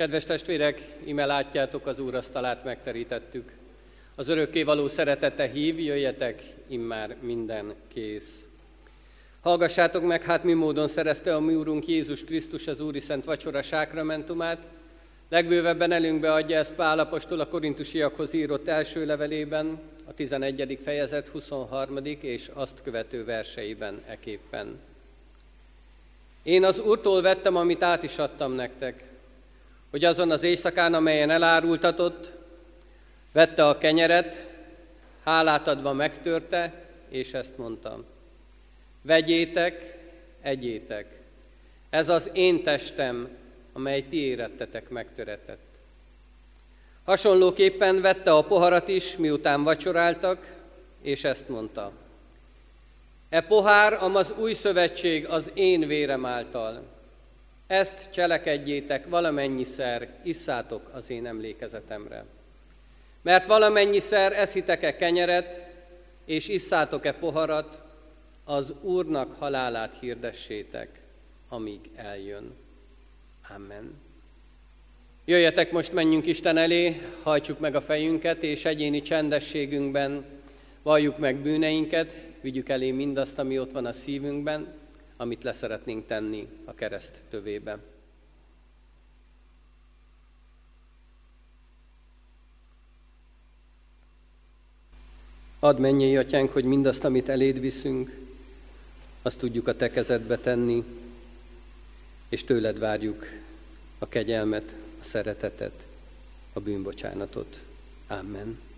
Kedves 0.00 0.24
testvérek, 0.24 0.82
ime 1.04 1.26
látjátok, 1.26 1.86
az 1.86 1.98
úrasztalát 1.98 2.64
megterítettük. 2.64 3.52
Az 4.14 4.28
örökké 4.28 4.62
való 4.62 4.88
szeretete 4.88 5.48
hív, 5.48 5.78
jöjjetek, 5.80 6.42
immár 6.66 7.16
minden 7.20 7.74
kész. 7.92 8.44
Hallgassátok 9.40 10.06
meg, 10.06 10.22
hát 10.22 10.44
mi 10.44 10.52
módon 10.52 10.88
szerezte 10.88 11.34
a 11.34 11.40
mi 11.40 11.54
Úrunk 11.54 11.86
Jézus 11.86 12.24
Krisztus 12.24 12.66
az 12.66 12.80
Úri 12.80 13.00
Szent 13.00 13.24
Vacsora 13.24 13.62
sákramentumát. 13.62 14.58
Legbővebben 15.28 15.92
elünkbe 15.92 16.32
adja 16.32 16.58
ezt 16.58 16.74
Pál 16.74 16.98
Apostol 16.98 17.40
a 17.40 17.48
korintusiakhoz 17.48 18.32
írott 18.32 18.68
első 18.68 19.06
levelében, 19.06 19.80
a 20.04 20.14
11. 20.14 20.78
fejezet 20.84 21.28
23. 21.28 21.96
és 22.20 22.50
azt 22.54 22.82
követő 22.82 23.24
verseiben 23.24 24.02
eképpen. 24.06 24.78
Én 26.42 26.64
az 26.64 26.78
Úrtól 26.78 27.22
vettem, 27.22 27.56
amit 27.56 27.82
át 27.82 28.02
is 28.02 28.18
adtam 28.18 28.52
nektek, 28.52 29.08
hogy 29.90 30.04
azon 30.04 30.30
az 30.30 30.42
éjszakán, 30.42 30.94
amelyen 30.94 31.30
elárultatott, 31.30 32.30
vette 33.32 33.68
a 33.68 33.78
kenyeret, 33.78 34.48
hálát 35.24 35.68
adva 35.68 35.92
megtörte, 35.92 36.72
és 37.08 37.32
ezt 37.32 37.58
mondtam. 37.58 38.04
Vegyétek, 39.02 39.98
egyétek. 40.40 41.06
Ez 41.90 42.08
az 42.08 42.30
én 42.32 42.62
testem, 42.62 43.28
amely 43.72 44.04
ti 44.08 44.16
érettetek 44.16 44.88
megtöretett. 44.88 45.68
Hasonlóképpen 47.04 48.00
vette 48.00 48.32
a 48.32 48.42
poharat 48.42 48.88
is, 48.88 49.16
miután 49.16 49.62
vacsoráltak, 49.62 50.52
és 51.02 51.24
ezt 51.24 51.48
mondta. 51.48 51.92
E 53.28 53.40
pohár, 53.40 53.92
amaz 54.02 54.32
új 54.38 54.52
szövetség 54.52 55.26
az 55.26 55.50
én 55.54 55.86
vérem 55.86 56.26
által. 56.26 56.82
Ezt 57.70 58.08
cselekedjétek 58.10 59.08
valamennyiszer, 59.08 60.08
isszátok 60.22 60.90
az 60.92 61.10
én 61.10 61.26
emlékezetemre. 61.26 62.24
Mert 63.22 63.46
valamennyiszer 63.46 64.32
eszitek-e 64.32 64.96
kenyeret, 64.96 65.62
és 66.24 66.48
isszátok-e 66.48 67.12
poharat, 67.12 67.82
az 68.44 68.74
Úrnak 68.80 69.32
halálát 69.38 69.96
hirdessétek, 70.00 71.00
amíg 71.48 71.80
eljön. 71.96 72.54
Amen. 73.54 73.94
Jöjjetek 75.24 75.72
most, 75.72 75.92
menjünk 75.92 76.26
Isten 76.26 76.56
elé, 76.56 77.00
hajtsuk 77.22 77.58
meg 77.58 77.74
a 77.74 77.80
fejünket, 77.80 78.42
és 78.42 78.64
egyéni 78.64 79.02
csendességünkben 79.02 80.24
valljuk 80.82 81.18
meg 81.18 81.36
bűneinket, 81.36 82.16
vigyük 82.40 82.68
elé 82.68 82.90
mindazt, 82.90 83.38
ami 83.38 83.58
ott 83.58 83.72
van 83.72 83.86
a 83.86 83.92
szívünkben, 83.92 84.79
amit 85.20 85.42
leszeretnénk 85.42 86.06
tenni 86.06 86.48
a 86.64 86.74
kereszt 86.74 87.22
tövébe. 87.30 87.78
Add 95.58 95.78
mennyi, 95.80 96.16
atyánk, 96.16 96.50
hogy 96.50 96.64
mindazt, 96.64 97.04
amit 97.04 97.28
eléd 97.28 97.60
viszünk, 97.60 98.16
azt 99.22 99.38
tudjuk 99.38 99.68
a 99.68 99.76
te 99.76 99.90
kezedbe 99.90 100.38
tenni, 100.38 100.84
és 102.28 102.44
tőled 102.44 102.78
várjuk 102.78 103.24
a 103.98 104.08
kegyelmet, 104.08 104.74
a 105.00 105.04
szeretetet, 105.04 105.86
a 106.52 106.60
bűnbocsánatot. 106.60 107.60
Amen. 108.06 108.69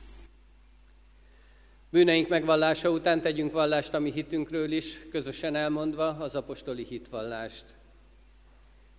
Bűneink 1.93 2.29
megvallása 2.29 2.91
után 2.91 3.21
tegyünk 3.21 3.53
vallást 3.53 3.95
a 3.95 3.99
mi 3.99 4.13
hitünkről 4.13 4.73
is, 4.73 4.99
közösen 5.11 5.55
elmondva 5.55 6.07
az 6.07 6.35
apostoli 6.35 6.85
hitvallást. 6.85 7.65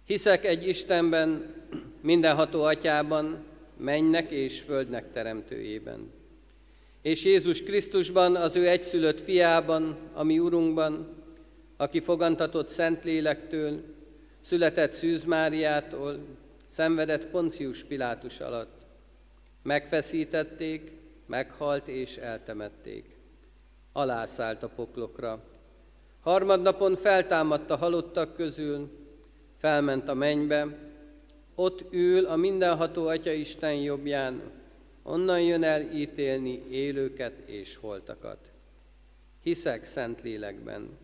Hiszek 0.05 0.45
egy 0.45 0.67
Istenben, 0.67 1.53
mindenható 2.01 2.63
atyában, 2.63 3.43
mennek 3.77 4.31
és 4.31 4.59
földnek 4.61 5.11
teremtőjében. 5.11 6.11
És 7.01 7.25
Jézus 7.25 7.63
Krisztusban, 7.63 8.35
az 8.35 8.55
ő 8.55 8.67
egyszülött 8.67 9.21
fiában, 9.21 9.97
ami 10.13 10.39
Urunkban, 10.39 11.07
aki 11.77 11.99
fogantatott 11.99 12.69
Szentlélektől, 12.69 13.83
született 14.41 14.93
Szűz 14.93 15.23
Máriától, 15.23 16.19
szenvedett 16.67 17.27
Poncius 17.27 17.83
Pilátus 17.83 18.39
alatt. 18.39 18.81
Megfeszítették, 19.63 20.91
meghalt 21.33 21.87
és 21.87 22.17
eltemették. 22.17 23.05
Alászállt 23.91 24.63
a 24.63 24.67
poklokra. 24.67 25.43
Harmadnapon 26.21 26.95
feltámadt 26.95 27.69
a 27.69 27.75
halottak 27.75 28.35
közül, 28.35 28.89
felment 29.57 30.07
a 30.07 30.13
mennybe, 30.13 30.67
ott 31.55 31.93
ül 31.93 32.25
a 32.25 32.35
mindenható 32.35 33.07
Atya 33.07 33.31
Isten 33.31 33.73
jobbján, 33.73 34.41
onnan 35.03 35.41
jön 35.41 35.63
el 35.63 35.81
ítélni 35.81 36.63
élőket 36.69 37.33
és 37.45 37.75
holtakat. 37.75 38.51
Hiszek 39.43 39.85
szent 39.85 40.21
lélekben. 40.21 40.97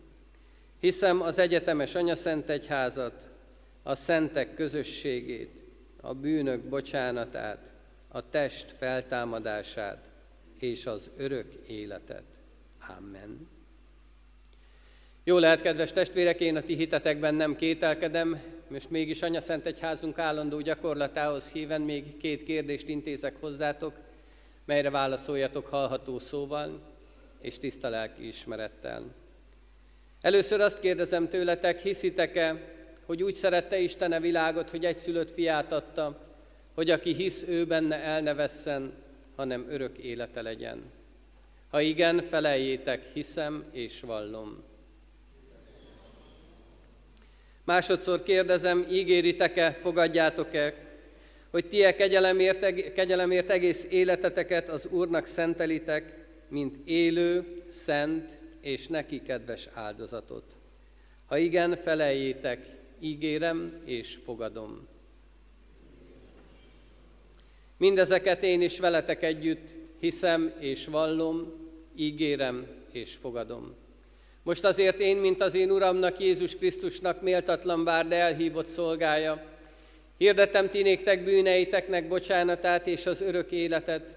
Hiszem 0.79 1.21
az 1.21 1.39
egyetemes 1.39 1.97
Szent 2.13 2.49
Egyházat, 2.49 3.29
a 3.83 3.95
szentek 3.95 4.53
közösségét, 4.53 5.61
a 6.01 6.13
bűnök 6.13 6.61
bocsánatát, 6.61 7.69
a 8.07 8.29
test 8.29 8.75
feltámadását 8.77 10.08
és 10.59 10.85
az 10.85 11.09
örök 11.17 11.53
életet. 11.67 12.23
Amen. 12.97 13.47
Jó 15.23 15.37
lehet, 15.37 15.61
kedves 15.61 15.91
testvérek, 15.91 16.39
én 16.39 16.55
a 16.55 16.61
ti 16.61 16.75
hitetekben 16.75 17.35
nem 17.35 17.55
kételkedem, 17.55 18.41
most 18.67 18.89
mégis 18.89 19.21
Anya 19.21 19.41
Szent 19.41 19.65
Egyházunk 19.65 20.19
állandó 20.19 20.61
gyakorlatához 20.61 21.51
híven 21.51 21.81
még 21.81 22.17
két 22.17 22.43
kérdést 22.43 22.87
intézek 22.87 23.35
hozzátok, 23.39 23.93
melyre 24.65 24.89
válaszoljatok 24.89 25.67
hallható 25.67 26.19
szóval 26.19 26.81
és 27.41 27.57
tiszta 27.57 27.89
lelki 27.89 28.27
ismerettel. 28.27 29.03
Először 30.21 30.61
azt 30.61 30.79
kérdezem 30.79 31.29
tőletek, 31.29 31.79
hiszitek-e, 31.79 32.73
hogy 33.05 33.23
úgy 33.23 33.35
szerette 33.35 33.79
Isten 33.79 34.11
a 34.11 34.19
világot, 34.19 34.69
hogy 34.69 34.85
egy 34.85 34.97
szülött 34.97 35.31
fiát 35.31 35.71
adta, 35.71 36.19
hogy 36.73 36.89
aki 36.89 37.13
hisz 37.13 37.45
ő 37.47 37.65
benne 37.65 37.95
el 37.95 38.21
ne 38.21 38.33
vesszen, 38.33 38.93
hanem 39.39 39.65
örök 39.69 39.97
élete 39.97 40.41
legyen. 40.41 40.91
Ha 41.69 41.81
igen, 41.81 42.21
feleljétek, 42.21 43.03
hiszem 43.13 43.65
és 43.71 44.01
vallom. 44.01 44.63
Másodszor 47.63 48.23
kérdezem, 48.23 48.85
ígéritek-e, 48.89 49.71
fogadjátok-e, 49.71 50.73
hogy 51.51 51.65
ti 51.65 51.77
kegyelemért, 51.77 52.93
kegyelemért 52.93 53.49
egész 53.49 53.87
életeteket 53.89 54.69
az 54.69 54.87
Úrnak 54.91 55.25
szentelitek, 55.25 56.27
mint 56.47 56.77
élő, 56.85 57.61
szent 57.69 58.29
és 58.61 58.87
neki 58.87 59.21
kedves 59.21 59.69
áldozatot. 59.73 60.55
Ha 61.25 61.37
igen, 61.37 61.75
feleljétek, 61.75 62.65
ígérem 62.99 63.81
és 63.85 64.19
fogadom. 64.25 64.87
Mindezeket 67.79 68.43
én 68.43 68.61
is 68.61 68.79
veletek 68.79 69.23
együtt 69.23 69.69
hiszem 69.99 70.53
és 70.59 70.85
vallom, 70.85 71.53
ígérem 71.95 72.67
és 72.91 73.15
fogadom. 73.15 73.75
Most 74.43 74.63
azért 74.63 74.99
én, 74.99 75.17
mint 75.17 75.41
az 75.41 75.55
én 75.55 75.71
Uramnak, 75.71 76.19
Jézus 76.19 76.55
Krisztusnak 76.55 77.21
méltatlan 77.21 77.83
bár, 77.83 78.07
de 78.07 78.15
elhívott 78.15 78.67
szolgája, 78.67 79.43
hirdetem 80.17 80.69
ti 80.69 80.81
néktek 80.81 81.23
bűneiteknek 81.23 82.07
bocsánatát 82.07 82.87
és 82.87 83.05
az 83.05 83.21
örök 83.21 83.51
életet, 83.51 84.15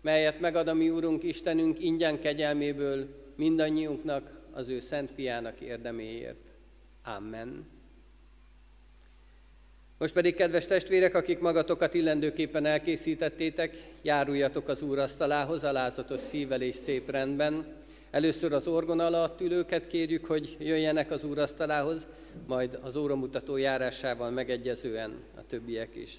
melyet 0.00 0.40
megad 0.40 0.68
a 0.68 0.74
mi 0.74 0.90
Úrunk 0.90 1.22
Istenünk 1.22 1.82
ingyen 1.82 2.20
kegyelméből 2.20 3.06
mindannyiunknak 3.36 4.30
az 4.52 4.68
ő 4.68 4.80
szent 4.80 5.10
fiának 5.14 5.60
érdeméért. 5.60 6.44
Amen. 7.04 7.77
Most 9.98 10.14
pedig, 10.14 10.34
kedves 10.34 10.66
testvérek, 10.66 11.14
akik 11.14 11.38
magatokat 11.38 11.94
illendőképpen 11.94 12.66
elkészítettétek, 12.66 13.76
járuljatok 14.02 14.68
az 14.68 14.82
Úr 14.82 14.98
asztalához 14.98 15.64
alázatos 15.64 16.20
szívvel 16.20 16.62
és 16.62 16.74
szép 16.74 17.10
rendben. 17.10 17.66
Először 18.10 18.52
az 18.52 18.66
orgon 18.66 19.00
alatt 19.00 19.40
ülőket 19.40 19.86
kérjük, 19.86 20.24
hogy 20.24 20.56
jöjjenek 20.58 21.10
az 21.10 21.24
Úr 21.24 21.38
asztalához, 21.38 22.06
majd 22.46 22.78
az 22.82 22.96
óramutató 22.96 23.56
járásával 23.56 24.30
megegyezően 24.30 25.16
a 25.36 25.46
többiek 25.46 25.96
is. 25.96 26.18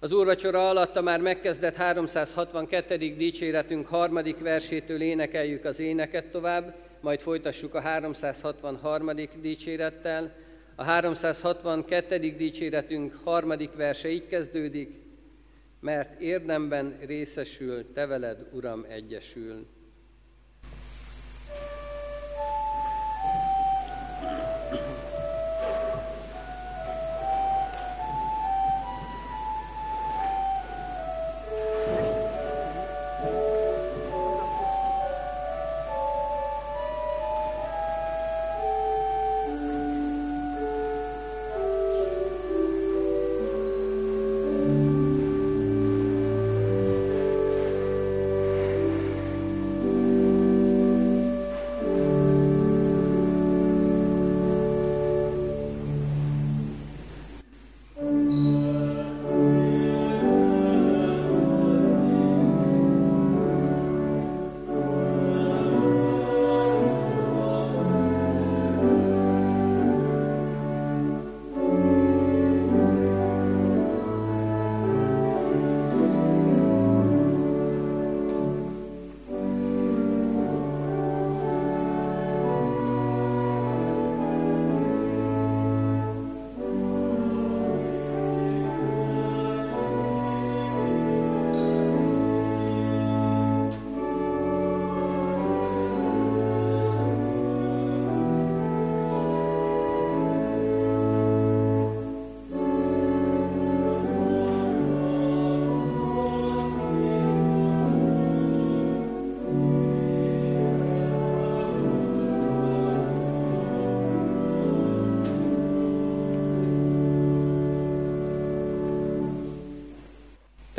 Az 0.00 0.12
úrvacsora 0.12 0.68
alatt 0.68 0.96
a 0.96 1.02
már 1.02 1.20
megkezdett 1.20 1.76
362. 1.76 2.96
dicséretünk 2.96 3.86
harmadik 3.86 4.38
versétől 4.38 5.00
énekeljük 5.00 5.64
az 5.64 5.78
éneket 5.78 6.30
tovább, 6.30 6.74
majd 7.00 7.20
folytassuk 7.20 7.74
a 7.74 7.80
363. 7.80 9.10
dicsérettel, 9.40 10.32
a 10.74 10.84
362. 10.84 12.18
dicséretünk 12.18 13.20
harmadik 13.24 13.72
verse 13.72 14.08
így 14.08 14.26
kezdődik, 14.26 15.00
mert 15.80 16.20
érdemben 16.20 16.98
részesül, 17.06 17.92
te 17.92 18.06
veled, 18.06 18.46
Uram, 18.52 18.86
egyesül. 18.88 19.66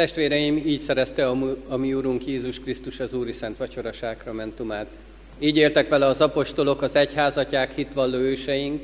Testvéreim, 0.03 0.57
így 0.57 0.81
szerezte 0.81 1.29
a 1.67 1.77
mi 1.77 1.93
Úrunk 1.93 2.25
Jézus 2.25 2.59
Krisztus 2.59 2.99
az 2.99 3.13
Úri 3.13 3.31
Szent 3.31 3.57
Vacsora 3.57 3.91
sákramentumát. 3.91 4.87
Így 5.39 5.57
éltek 5.57 5.89
vele 5.89 6.05
az 6.05 6.21
apostolok, 6.21 6.81
az 6.81 6.95
egyházatják, 6.95 7.75
hitvalló 7.75 8.17
őseink, 8.17 8.83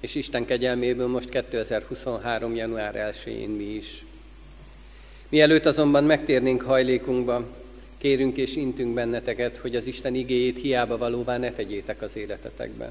és 0.00 0.14
Isten 0.14 0.44
kegyelméből 0.44 1.06
most 1.06 1.28
2023. 1.28 2.54
január 2.54 3.14
1-én 3.24 3.48
mi 3.48 3.64
is. 3.64 4.04
Mielőtt 5.28 5.66
azonban 5.66 6.04
megtérnénk 6.04 6.62
hajlékunkba, 6.62 7.46
kérünk 7.98 8.36
és 8.36 8.56
intünk 8.56 8.94
benneteket, 8.94 9.56
hogy 9.56 9.76
az 9.76 9.86
Isten 9.86 10.14
igéjét 10.14 10.60
hiába 10.60 10.98
valóvá 10.98 11.38
ne 11.38 11.52
tegyétek 11.52 12.02
az 12.02 12.16
életetekben. 12.16 12.90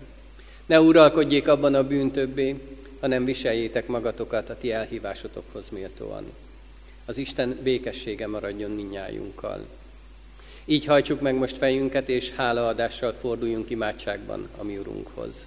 Ne 0.66 0.82
uralkodjék 0.82 1.48
abban 1.48 1.76
a 1.76 1.88
bűn 1.88 2.12
többé, 2.12 2.56
hanem 3.00 3.26
viseljétek 3.26 3.88
magatokat 3.88 4.50
a 4.50 4.58
ti 4.58 4.72
elhívásotokhoz 4.72 5.66
méltóan. 5.70 6.26
Az 7.06 7.18
Isten 7.18 7.60
békessége 7.64 8.28
maradjon 8.28 8.72
minnyájunkkal. 8.72 9.66
Így 10.66 10.86
hajtsuk 10.86 11.22
meg 11.22 11.36
most 11.36 11.58
fejünket, 11.58 12.10
és 12.10 12.32
hálaadással 12.32 13.14
forduljunk 13.14 13.70
imádságban 13.70 14.50
a 14.58 14.64
mi 14.64 14.78
Urunkhoz. 14.78 15.46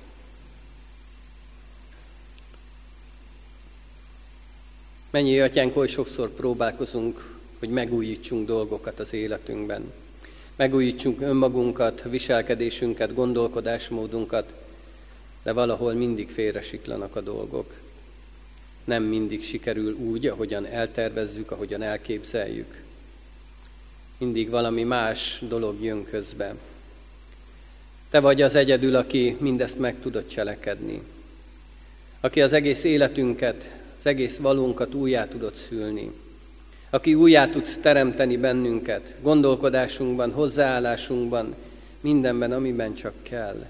Mennyi 5.11 5.41
atyánk, 5.41 5.77
oly 5.77 5.89
sokszor 5.89 6.31
próbálkozunk, 6.31 7.37
hogy 7.59 7.69
megújítsunk 7.69 8.47
dolgokat 8.47 8.99
az 8.99 9.13
életünkben. 9.13 9.93
Megújítsunk 10.57 11.21
önmagunkat, 11.21 12.03
viselkedésünket, 12.03 13.15
gondolkodásmódunkat, 13.15 14.53
de 15.43 15.53
valahol 15.53 15.93
mindig 15.93 16.31
félresiklanak 16.31 17.17
a 17.17 17.21
dolgok. 17.21 17.75
Nem 18.89 19.03
mindig 19.03 19.45
sikerül 19.45 19.95
úgy, 19.95 20.27
ahogyan 20.27 20.67
eltervezzük, 20.67 21.51
ahogyan 21.51 21.83
elképzeljük. 21.83 22.83
Mindig 24.19 24.51
valami 24.51 24.83
más 24.83 25.43
dolog 25.49 25.83
jön 25.83 26.05
közbe. 26.05 26.55
Te 28.11 28.21
vagy 28.21 28.43
az 28.43 28.55
egyedül, 28.55 28.97
aki 28.97 29.37
mindezt 29.41 29.79
meg 29.79 30.01
tudod 30.01 30.27
cselekedni. 30.27 31.03
Aki 32.21 32.41
az 32.41 32.53
egész 32.53 32.85
életünket, 32.85 33.71
az 33.99 34.07
egész 34.07 34.37
valónkat 34.37 34.95
újjá 34.95 35.29
tudod 35.29 35.55
szülni. 35.55 36.11
Aki 36.91 37.15
újjá 37.15 37.51
tudsz 37.51 37.77
teremteni 37.77 38.37
bennünket, 38.37 39.15
gondolkodásunkban, 39.23 40.33
hozzáállásunkban, 40.33 41.55
mindenben, 42.01 42.53
amiben 42.53 42.95
csak 42.95 43.15
kell 43.23 43.67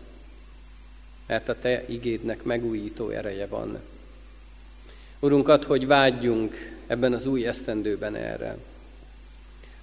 mert 1.28 1.48
a 1.48 1.58
Te 1.58 1.84
igédnek 1.86 2.42
megújító 2.42 3.08
ereje 3.08 3.46
van. 3.46 3.78
Urunk, 5.20 5.48
add, 5.48 5.64
hogy 5.64 5.86
vágyjunk 5.86 6.76
ebben 6.86 7.12
az 7.12 7.26
új 7.26 7.46
esztendőben 7.46 8.14
erre. 8.14 8.56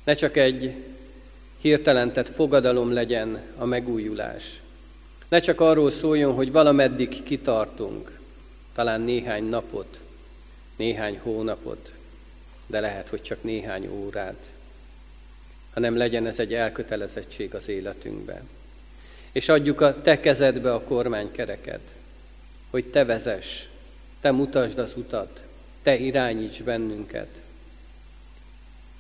Ne 0.04 0.14
csak 0.14 0.38
egy 0.38 0.74
hirtelentett 1.62 2.30
fogadalom 2.30 2.94
legyen 2.94 3.42
a 3.58 3.66
megújulás. 3.66 4.62
Ne 5.28 5.40
csak 5.40 5.62
arról 5.62 5.92
szóljon, 5.92 6.34
hogy 6.34 6.52
valameddig 6.52 7.24
kitartunk, 7.24 8.20
talán 8.74 9.02
néhány 9.02 9.44
napot, 9.44 10.02
néhány 10.76 11.20
hónapot, 11.24 11.94
de 12.68 12.80
lehet, 12.80 13.10
hogy 13.10 13.22
csak 13.22 13.44
néhány 13.44 13.88
órát, 13.88 14.50
hanem 15.74 15.98
legyen 15.98 16.28
ez 16.28 16.40
egy 16.40 16.54
elkötelezettség 16.54 17.56
az 17.56 17.70
életünkben 17.70 18.50
és 19.36 19.50
adjuk 19.50 19.82
a 19.82 20.02
te 20.02 20.20
kezedbe 20.20 20.74
a 20.74 20.82
kormánykereket, 20.82 21.80
hogy 22.70 22.86
te 22.86 23.06
vezess, 23.06 23.64
te 24.26 24.32
mutasd 24.32 24.78
az 24.80 24.94
utat, 24.96 25.44
te 25.84 25.98
irányíts 25.98 26.64
bennünket, 26.64 27.28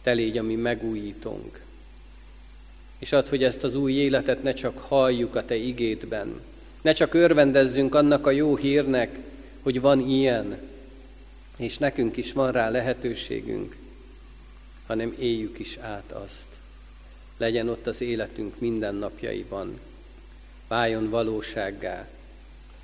te 0.03 0.11
légy 0.11 0.37
a 0.37 0.43
mi 0.43 0.55
megújítónk. 0.55 1.61
És 2.99 3.11
add, 3.11 3.29
hogy 3.29 3.43
ezt 3.43 3.63
az 3.63 3.75
új 3.75 3.93
életet 3.93 4.43
ne 4.43 4.53
csak 4.53 4.77
halljuk 4.77 5.35
a 5.35 5.45
te 5.45 5.55
igédben, 5.55 6.41
ne 6.81 6.93
csak 6.93 7.13
örvendezzünk 7.13 7.95
annak 7.95 8.27
a 8.27 8.31
jó 8.31 8.55
hírnek, 8.55 9.19
hogy 9.61 9.81
van 9.81 10.09
ilyen, 10.09 10.57
és 11.57 11.77
nekünk 11.77 12.17
is 12.17 12.33
van 12.33 12.51
rá 12.51 12.69
lehetőségünk, 12.69 13.75
hanem 14.87 15.15
éljük 15.19 15.59
is 15.59 15.77
át 15.77 16.11
azt. 16.11 16.47
Legyen 17.37 17.69
ott 17.69 17.87
az 17.87 18.01
életünk 18.01 18.59
minden 18.59 18.95
napjaiban 18.95 19.79
váljon 20.67 21.09
valósággá 21.09 22.07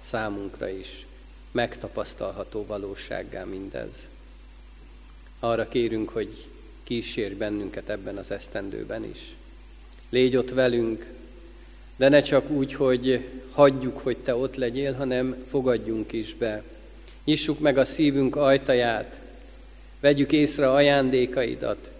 számunkra 0.04 0.70
is, 0.70 1.06
megtapasztalható 1.52 2.66
valósággá 2.66 3.43
mindez. 3.43 4.10
Arra 5.39 5.68
kérünk, 5.68 6.10
hogy 6.10 6.47
kísérj 6.84 7.34
bennünket 7.34 7.89
ebben 7.89 8.18
az 8.18 8.32
esztendőben 8.32 9.04
is. 9.04 9.36
Légy 10.10 10.36
ott 10.36 10.49
velünk, 10.49 11.08
de 11.95 12.10
ne 12.10 12.22
csak 12.22 12.49
úgy, 12.49 12.74
hogy 12.74 13.26
hagyjuk, 13.52 13.97
hogy 13.97 14.18
Te 14.18 14.36
ott 14.36 14.56
legyél, 14.56 14.93
hanem 14.93 15.45
fogadjunk 15.49 16.12
is 16.12 16.34
be. 16.34 16.64
Nyissuk 17.24 17.60
meg 17.60 17.78
a 17.78 17.86
szívünk 17.86 18.36
ajtaját, 18.36 19.20
vegyük 19.99 20.32
észre 20.32 20.72
ajándékaidat, 20.72 21.91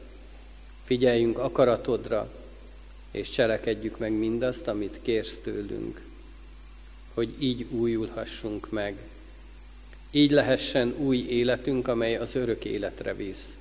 figyeljünk 0.84 1.38
akaratodra, 1.38 2.32
és 3.12 3.30
cselekedjük 3.30 3.97
meg 3.97 4.12
mindazt, 4.12 4.68
amit 4.68 4.99
kérsz 5.02 5.38
tőlünk, 5.43 6.02
hogy 7.14 7.34
így 7.39 7.66
újulhassunk 7.70 8.70
meg. 8.70 8.97
Így 10.12 10.32
lehessen 10.32 10.93
új 10.97 11.18
életünk, 11.18 11.88
amely 11.88 12.16
az 12.16 12.36
örök 12.36 12.66
életre 12.66 13.14
visz. 13.14 13.57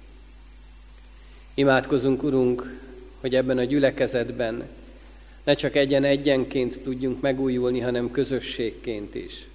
Imádkozunk, 1.55 2.23
Urunk, 2.23 2.81
hogy 3.21 3.35
ebben 3.35 3.59
a 3.59 3.65
gyülekezetben 3.65 4.69
ne 5.45 5.55
csak 5.55 5.77
egyen-egyenként 5.77 6.81
tudjunk 6.81 7.21
megújulni, 7.21 7.81
hanem 7.81 8.11
közösségként 8.11 9.15
is. 9.15 9.49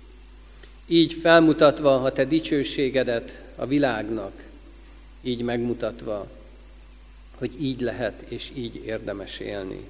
Így 0.87 1.13
felmutatva 1.13 2.01
a 2.01 2.11
Te 2.11 2.25
dicsőségedet 2.25 3.43
a 3.55 3.65
világnak, 3.65 4.43
így 5.21 5.41
megmutatva 5.41 6.27
hogy 7.37 7.51
így 7.61 7.81
lehet 7.81 8.23
és 8.27 8.51
így 8.53 8.81
érdemes 8.85 9.39
élni. 9.39 9.87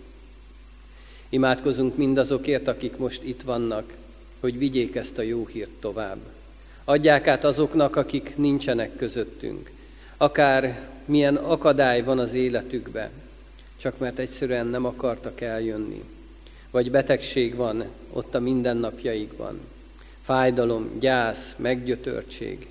Imádkozunk 1.30 1.97
mindazokért, 1.97 2.68
akik 2.68 2.97
most 2.97 3.24
itt 3.24 3.41
vannak, 3.41 3.93
hogy 4.39 4.58
vigyék 4.58 4.95
ezt 4.95 5.18
a 5.18 5.22
jó 5.22 5.45
hírt 5.45 5.70
tovább. 5.80 6.20
Adják 6.88 7.28
át 7.28 7.44
azoknak, 7.44 7.96
akik 7.96 8.38
nincsenek 8.38 8.96
közöttünk. 8.96 9.72
Akár 10.18 10.90
milyen 11.06 11.36
akadály 11.36 12.04
van 12.04 12.20
az 12.20 12.34
életükbe, 12.34 13.10
csak 13.78 13.98
mert 13.98 14.20
egyszerűen 14.20 14.68
nem 14.68 14.86
akartak 14.86 15.42
eljönni. 15.42 16.04
Vagy 16.72 16.92
betegség 16.92 17.56
van 17.56 17.86
ott 18.12 18.36
a 18.36 18.40
mindennapjaikban. 18.40 19.60
Fájdalom, 20.24 21.00
gyász, 21.00 21.54
meggyötörtség. 21.58 22.68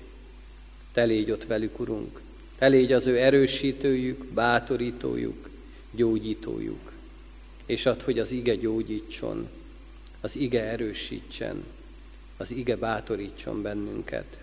Te 0.93 1.03
légy 1.03 1.31
ott 1.31 1.45
velük, 1.45 1.79
Urunk. 1.79 2.21
Te 2.57 2.67
légy 2.67 2.91
az 2.91 3.07
ő 3.07 3.19
erősítőjük, 3.19 4.25
bátorítójuk, 4.25 5.49
gyógyítójuk. 5.91 6.91
És 7.65 7.85
add, 7.85 8.03
hogy 8.03 8.19
az 8.19 8.31
ige 8.31 8.55
gyógyítson, 8.55 9.49
az 10.21 10.35
ige 10.35 10.63
erősítsen, 10.63 11.63
az 12.37 12.51
ige 12.51 12.75
bátorítson 12.75 13.61
bennünket. 13.61 14.37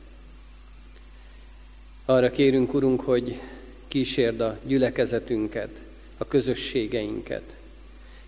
Arra 2.04 2.30
kérünk, 2.30 2.74
Urunk, 2.74 3.00
hogy 3.00 3.40
kísérd 3.88 4.40
a 4.40 4.58
gyülekezetünket, 4.66 5.80
a 6.16 6.28
közösségeinket. 6.28 7.56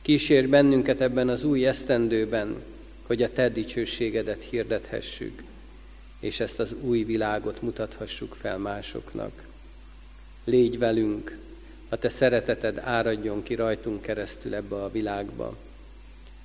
Kísérd 0.03 0.49
bennünket 0.49 1.01
ebben 1.01 1.29
az 1.29 1.45
új 1.45 1.67
esztendőben, 1.67 2.62
hogy 3.07 3.23
a 3.23 3.33
Te 3.33 3.49
dicsőségedet 3.49 4.43
hirdethessük, 4.43 5.43
és 6.21 6.41
ezt 6.41 6.59
az 6.59 6.73
új 6.81 7.03
világot 7.03 7.62
mutathassuk 7.62 8.35
fel 8.35 8.59
másoknak. 8.59 9.43
Légy 10.45 10.79
velünk, 10.79 11.39
a 11.89 11.97
Te 11.97 12.09
szereteted 12.09 12.79
áradjon 12.79 13.43
ki 13.43 13.55
rajtunk 13.55 14.03
keresztül 14.03 14.55
ebbe 14.55 14.83
a 14.83 14.91
világba, 14.91 15.57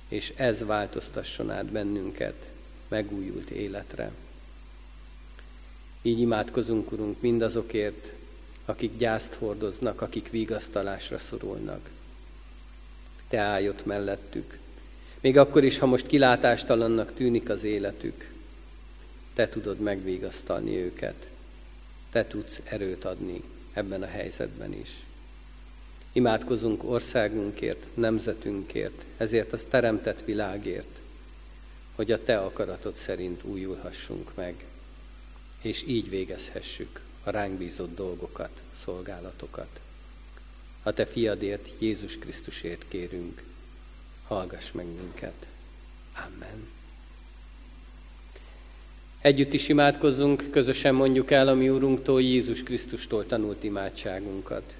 és 0.08 0.32
ez 0.36 0.64
változtasson 0.64 1.50
át 1.50 1.66
bennünket 1.66 2.49
megújult 2.90 3.50
életre. 3.50 4.12
Így 6.02 6.20
imádkozunk, 6.20 6.92
Urunk, 6.92 7.20
mindazokért, 7.20 8.12
akik 8.64 8.96
gyászt 8.96 9.34
hordoznak, 9.34 10.00
akik 10.00 10.30
vigasztalásra 10.30 11.18
szorulnak. 11.18 11.88
Te 13.28 13.38
állj 13.38 13.68
ott 13.68 13.86
mellettük. 13.86 14.58
Még 15.20 15.38
akkor 15.38 15.64
is, 15.64 15.78
ha 15.78 15.86
most 15.86 16.06
kilátástalannak 16.06 17.14
tűnik 17.14 17.48
az 17.48 17.64
életük, 17.64 18.30
Te 19.34 19.48
tudod 19.48 19.78
megvigasztalni 19.78 20.76
őket. 20.76 21.26
Te 22.10 22.26
tudsz 22.26 22.60
erőt 22.64 23.04
adni 23.04 23.42
ebben 23.72 24.02
a 24.02 24.06
helyzetben 24.06 24.72
is. 24.72 24.90
Imádkozunk 26.12 26.84
országunkért, 26.84 27.86
nemzetünkért, 27.94 29.04
ezért 29.16 29.52
az 29.52 29.66
teremtett 29.68 30.24
világért, 30.24 30.99
hogy 32.00 32.12
a 32.12 32.22
Te 32.22 32.38
akaratod 32.38 32.94
szerint 32.94 33.44
újulhassunk 33.44 34.34
meg, 34.34 34.64
és 35.62 35.84
így 35.86 36.10
végezhessük 36.10 37.00
a 37.24 37.30
ránk 37.30 37.58
bízott 37.58 37.94
dolgokat, 37.94 38.50
szolgálatokat. 38.84 39.80
A 40.82 40.92
Te 40.92 41.06
fiadért, 41.06 41.68
Jézus 41.78 42.18
Krisztusért 42.18 42.84
kérünk, 42.88 43.42
hallgass 44.26 44.72
meg 44.72 44.86
minket. 44.86 45.46
Amen. 46.16 46.68
Együtt 49.20 49.52
is 49.52 49.68
imádkozzunk, 49.68 50.50
közösen 50.50 50.94
mondjuk 50.94 51.30
el 51.30 51.48
a 51.48 51.54
mi 51.54 51.68
Úrunktól, 51.68 52.22
Jézus 52.22 52.62
Krisztustól 52.62 53.26
tanult 53.26 53.64
imádságunkat. 53.64 54.74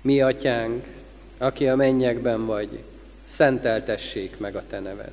Mi, 0.00 0.20
Atyánk, 0.20 0.86
aki 1.38 1.68
a 1.68 1.76
mennyekben 1.76 2.46
vagy, 2.46 2.82
szenteltessék 3.24 4.38
meg 4.38 4.56
a 4.56 4.66
Te 4.66 4.80
neved. 4.80 5.12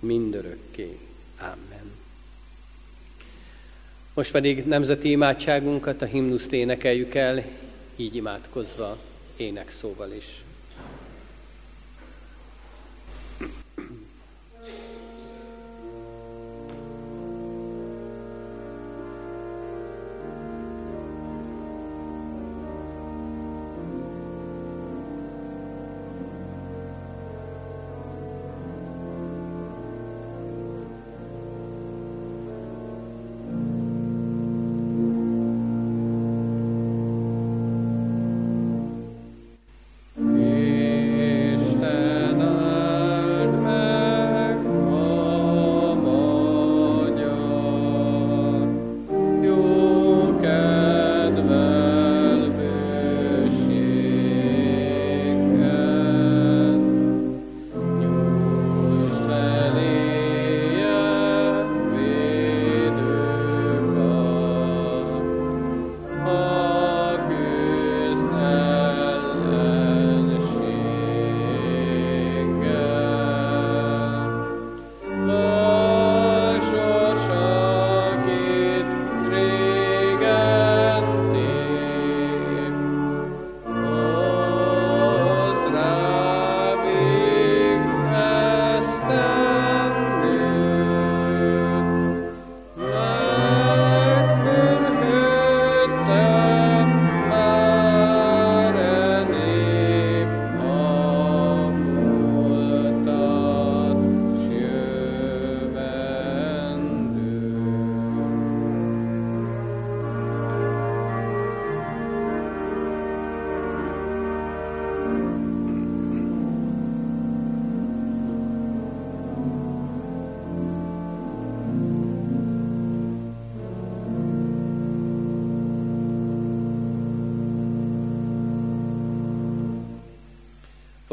Mindörökké. 0.00 0.98
Amen. 1.38 1.92
Most 4.14 4.30
pedig 4.30 4.64
nemzeti 4.64 5.10
imádságunkat, 5.10 6.02
a 6.02 6.04
himnuszt 6.04 6.52
énekeljük 6.52 7.14
el, 7.14 7.44
így 7.96 8.16
imádkozva, 8.16 8.98
énekszóval 9.36 10.12
is. 10.12 10.42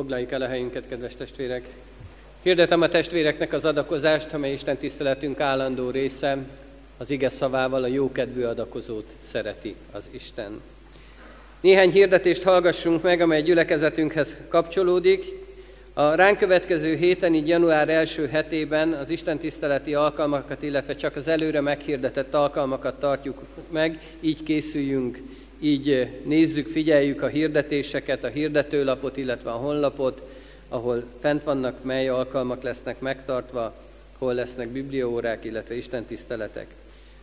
Foglaljuk 0.07 0.31
el 0.31 0.41
a 0.41 0.47
helyünket, 0.47 0.87
kedves 0.87 1.15
testvérek. 1.15 1.67
Hirdetem 2.41 2.81
a 2.81 2.87
testvéreknek 2.87 3.53
az 3.53 3.65
adakozást, 3.65 4.33
amely 4.33 4.51
Isten 4.51 4.77
tiszteletünk 4.77 5.39
állandó 5.39 5.89
része, 5.89 6.37
az 6.97 7.09
ige 7.09 7.29
szavával 7.29 7.83
a 7.83 7.87
jókedvű 7.87 8.43
adakozót 8.43 9.05
szereti 9.21 9.75
az 9.91 10.03
Isten. 10.11 10.61
Néhány 11.61 11.91
hirdetést 11.91 12.43
hallgassunk 12.43 13.01
meg, 13.01 13.21
amely 13.21 13.41
gyülekezetünkhez 13.41 14.37
kapcsolódik. 14.47 15.23
A 15.93 16.13
ránk 16.13 16.37
következő 16.37 16.95
héten, 16.95 17.33
így 17.33 17.47
január 17.47 17.89
első 17.89 18.27
hetében 18.27 18.93
az 18.93 19.09
Isten 19.09 19.37
tiszteleti 19.37 19.93
alkalmakat, 19.93 20.63
illetve 20.63 20.95
csak 20.95 21.15
az 21.15 21.27
előre 21.27 21.61
meghirdetett 21.61 22.33
alkalmakat 22.33 22.99
tartjuk 22.99 23.41
meg, 23.71 23.99
így 24.19 24.43
készüljünk 24.43 25.19
így 25.59 26.09
nézzük, 26.25 26.67
figyeljük 26.67 27.21
a 27.21 27.27
hirdetéseket, 27.27 28.23
a 28.23 28.27
hirdetőlapot, 28.27 29.17
illetve 29.17 29.49
a 29.49 29.55
honlapot, 29.55 30.21
ahol 30.69 31.03
fent 31.19 31.43
vannak, 31.43 31.83
mely 31.83 32.09
alkalmak 32.09 32.63
lesznek 32.63 32.99
megtartva, 32.99 33.73
hol 34.17 34.33
lesznek 34.33 34.67
bibliaórák, 34.67 35.45
illetve 35.45 35.75
istentiszteletek. 35.75 36.67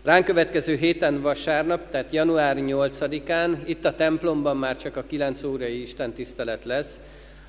Ránk 0.02 0.24
következő 0.24 0.76
héten 0.76 1.20
vasárnap, 1.20 1.90
tehát 1.90 2.12
január 2.12 2.56
8-án, 2.60 3.56
itt 3.64 3.84
a 3.84 3.94
templomban 3.94 4.56
már 4.56 4.76
csak 4.76 4.96
a 4.96 5.04
9 5.06 5.42
órai 5.42 5.80
istentisztelet 5.80 6.64
lesz. 6.64 6.98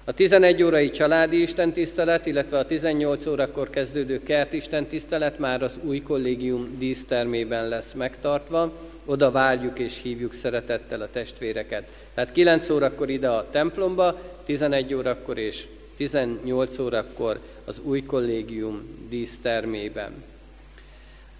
A 0.03 0.11
11 0.13 0.63
órai 0.63 0.89
családi 0.89 1.41
istentisztelet, 1.41 2.25
illetve 2.25 2.57
a 2.57 2.65
18 2.65 3.25
órakor 3.25 3.69
kezdődő 3.69 4.23
kert 4.23 4.53
istentisztelet 4.53 5.39
már 5.39 5.63
az 5.63 5.77
új 5.83 6.01
kollégium 6.01 6.75
dísztermében 6.77 7.67
lesz 7.67 7.93
megtartva 7.93 8.73
oda 9.06 9.32
várjuk 9.32 9.80
és 9.80 10.01
hívjuk 10.01 10.34
szeretettel 10.34 11.01
a 11.01 11.10
testvéreket. 11.12 11.89
Tehát 12.14 12.32
9 12.32 12.70
órakor 12.70 13.10
ide 13.10 13.30
a 13.30 13.49
templomba, 13.51 14.20
11 14.45 14.93
órakor 14.93 15.38
és 15.38 15.66
18 15.95 16.80
órakor 16.80 17.39
az 17.66 17.80
új 17.84 18.03
kollégium 18.03 19.08
dísztermében. 19.10 20.12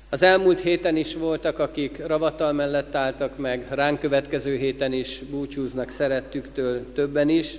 Az 0.10 0.22
elmúlt 0.22 0.62
héten 0.62 0.96
is 0.96 1.16
voltak, 1.16 1.60
akik 1.60 2.06
ravatal 2.06 2.54
mellett 2.54 2.96
álltak 2.96 3.38
meg, 3.38 3.66
ránk 3.70 4.00
következő 4.00 4.58
héten 4.58 4.94
is 4.94 5.22
búcsúznak 5.30 5.90
szerettüktől 5.90 6.94
többen 6.94 7.30
is. 7.30 7.58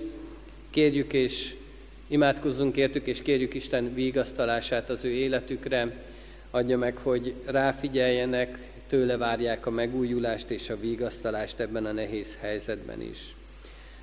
Kérjük 0.71 1.13
és 1.13 1.55
imádkozzunk 2.09 2.77
értük, 2.77 3.07
és 3.07 3.23
kérjük 3.23 3.55
Isten 3.55 3.95
vigasztalását 3.95 4.91
az 4.91 5.05
ő 5.05 5.11
életükre, 5.11 5.93
adja 6.51 6.79
meg, 6.79 6.97
hogy 6.97 7.35
ráfigyeljenek, 7.45 8.59
tőle 8.89 9.17
várják 9.17 9.67
a 9.67 9.71
megújulást 9.71 10.51
és 10.51 10.71
a 10.71 10.81
vigasztalást 10.81 11.61
ebben 11.61 11.87
a 11.87 11.93
nehéz 11.93 12.37
helyzetben 12.41 13.01
is. 13.01 13.35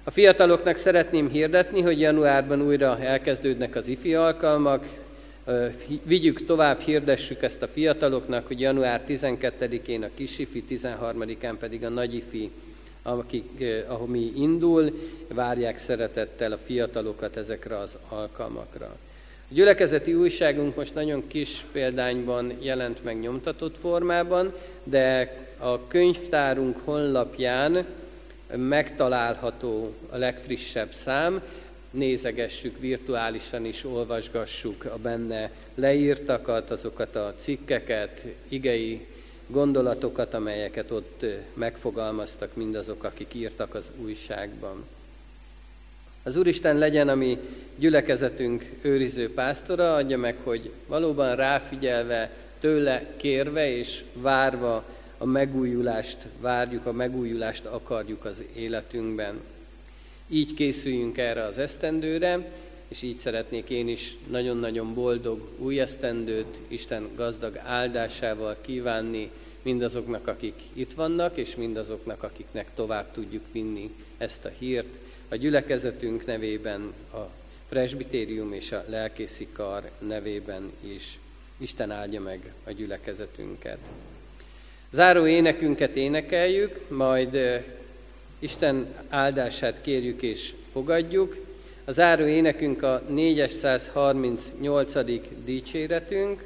A 0.04 0.12
fiataloknak 0.12 0.76
szeretném 0.76 1.30
hirdetni, 1.30 1.82
hogy 1.82 2.00
januárban 2.00 2.62
újra 2.62 3.00
elkezdődnek 3.00 3.76
az 3.76 3.88
ifi 3.88 4.16
alkalmak, 4.16 4.86
vigyük 6.04 6.46
tovább, 6.46 6.80
hirdessük 6.80 7.44
ezt 7.44 7.62
a 7.62 7.68
fiataloknak, 7.68 8.48
hogy 8.48 8.60
január 8.60 9.04
12-én 9.08 10.04
a 10.04 10.10
kisifi, 10.16 10.64
13-án 10.70 11.56
pedig 11.60 11.86
a 11.86 11.90
nagyifi, 11.90 12.52
akik, 13.02 13.64
ahol 13.88 14.08
mi 14.08 14.32
indul, 14.36 15.00
várják 15.28 15.78
szeretettel 15.78 16.52
a 16.52 16.58
fiatalokat 16.58 17.38
ezekre 17.38 17.78
az 17.78 17.98
alkalmakra. 18.10 18.98
A 19.54 19.56
gyülekezeti 19.56 20.14
újságunk 20.14 20.76
most 20.76 20.94
nagyon 20.94 21.28
kis 21.28 21.66
példányban 21.72 22.54
jelent 22.60 23.04
meg 23.04 23.20
nyomtatott 23.20 23.78
formában, 23.78 24.54
de 24.84 25.36
a 25.58 25.88
könyvtárunk 25.88 26.78
honlapján 26.84 27.86
megtalálható 28.56 29.94
a 30.10 30.18
legfrissebb 30.18 30.94
szám, 30.94 31.42
nézegessük 31.92 32.80
virtuálisan 32.80 33.66
is, 33.66 33.86
olvasgassuk 33.86 34.86
a 34.86 34.98
benne 34.98 35.52
leírtakat, 35.76 36.72
azokat 36.72 37.16
a 37.16 37.34
cikkeket, 37.38 38.24
igei 38.50 39.06
gondolatokat, 39.48 40.34
amelyeket 40.34 40.92
ott 40.92 41.26
megfogalmaztak 41.54 42.56
mindazok, 42.56 43.04
akik 43.04 43.34
írtak 43.34 43.76
az 43.76 43.92
újságban. 44.04 44.86
Az 46.26 46.38
Úristen 46.38 46.78
legyen 46.78 47.10
a 47.10 47.16
mi 47.16 47.38
gyülekezetünk 47.78 48.66
őriző 48.82 49.34
pásztora, 49.34 49.94
adja 49.94 50.18
meg, 50.18 50.36
hogy 50.44 50.72
valóban 50.88 51.36
ráfigyelve, 51.36 52.32
tőle 52.60 53.16
kérve 53.18 53.78
és 53.78 54.04
várva 54.14 54.84
a 55.18 55.26
megújulást 55.26 56.18
várjuk, 56.40 56.86
a 56.86 56.92
megújulást 56.92 57.66
akarjuk 57.66 58.26
az 58.26 58.44
életünkben. 58.56 59.40
Így 60.30 60.54
készüljünk 60.54 61.18
erre 61.18 61.44
az 61.44 61.58
esztendőre, 61.58 62.52
és 62.88 63.02
így 63.02 63.18
szeretnék 63.18 63.70
én 63.70 63.88
is 63.88 64.18
nagyon-nagyon 64.30 64.94
boldog 64.94 65.48
új 65.58 65.80
esztendőt, 65.80 66.60
Isten 66.68 67.10
gazdag 67.16 67.58
áldásával 67.64 68.58
kívánni 68.62 69.30
mindazoknak, 69.62 70.28
akik 70.28 70.56
itt 70.74 70.94
vannak, 70.94 71.38
és 71.38 71.56
mindazoknak, 71.56 72.24
akiknek 72.24 72.68
tovább 72.76 73.12
tudjuk 73.12 73.44
vinni 73.52 73.90
ezt 74.18 74.46
a 74.46 74.52
hírt. 74.60 75.03
A 75.34 75.36
gyülekezetünk 75.36 76.26
nevében, 76.26 76.94
a 77.14 77.30
presbitérium 77.70 78.54
és 78.54 78.72
a 78.72 78.84
lelkészi 78.88 79.48
kar 79.52 79.90
nevében 80.00 80.72
is. 80.80 81.20
Isten 81.58 81.92
áldja 81.92 82.22
meg 82.22 82.54
a 82.64 82.72
gyülekezetünket. 82.72 83.78
Záró 84.92 85.28
énekünket 85.28 85.96
énekeljük, 85.96 86.90
majd 86.90 87.64
Isten 88.40 88.88
áldását 89.10 89.82
kérjük 89.82 90.22
és 90.22 90.54
fogadjuk. 90.72 91.38
A 91.86 91.92
záró 91.92 92.26
énekünk 92.26 92.84
a 92.84 93.04
438. 93.10 94.94
dicséretünk. 95.46 96.44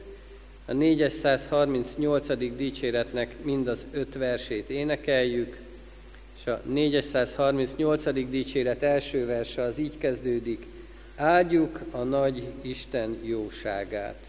A 0.65 0.73
438. 0.73 2.55
dicséretnek 2.55 3.35
mind 3.41 3.67
az 3.67 3.85
öt 3.91 4.13
versét 4.17 4.69
énekeljük, 4.69 5.57
a 6.47 6.61
438. 6.65 8.29
dicséret 8.29 8.83
első 8.83 9.25
verse 9.25 9.61
az 9.61 9.77
így 9.77 9.97
kezdődik, 9.97 10.65
áldjuk 11.15 11.79
a 11.91 12.03
nagy 12.03 12.43
Isten 12.61 13.17
jóságát. 13.23 14.26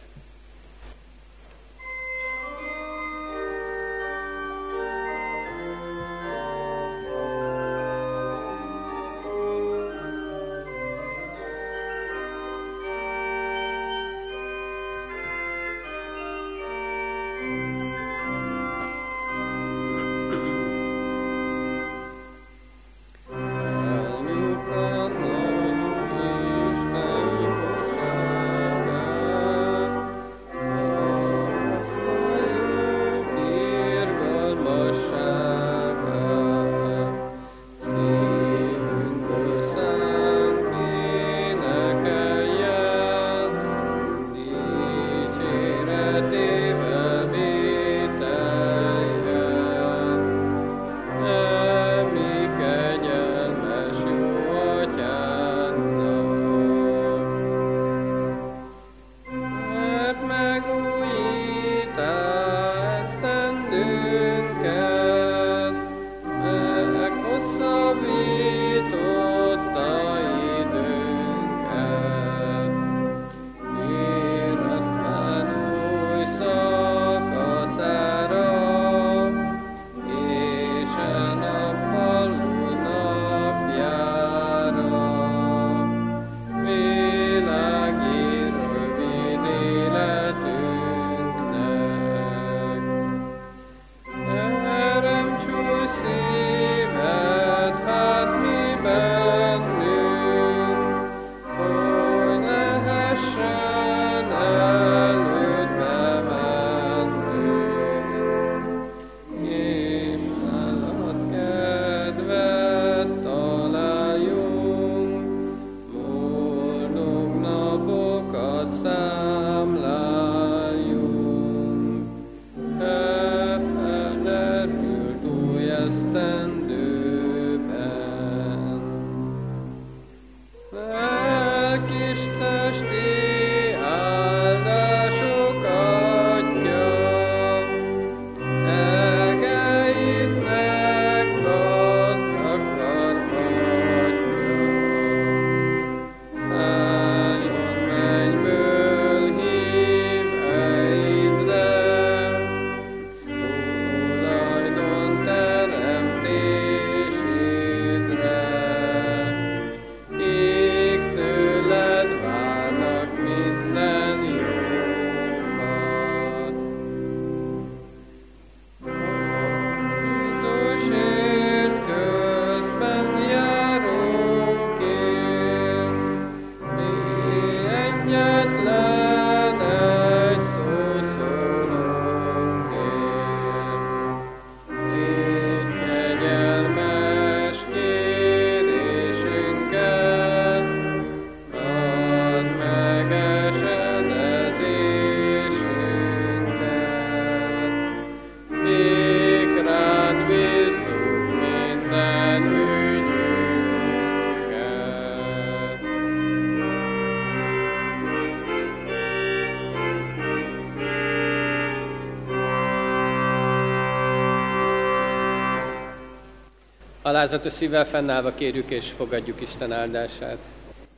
Alázatos 217.09 217.53
szívvel 217.53 217.87
fennállva 217.87 218.35
kérjük 218.35 218.71
és 218.71 218.91
fogadjuk 218.91 219.41
Isten 219.41 219.73
áldását. 219.73 220.39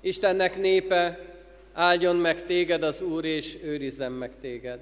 Istennek 0.01 0.57
népe, 0.57 1.19
áldjon 1.73 2.17
meg 2.17 2.47
téged 2.47 2.83
az 2.83 3.03
Úr, 3.03 3.25
és 3.25 3.57
őrizzen 3.63 4.13
meg 4.13 4.31
téged. 4.41 4.79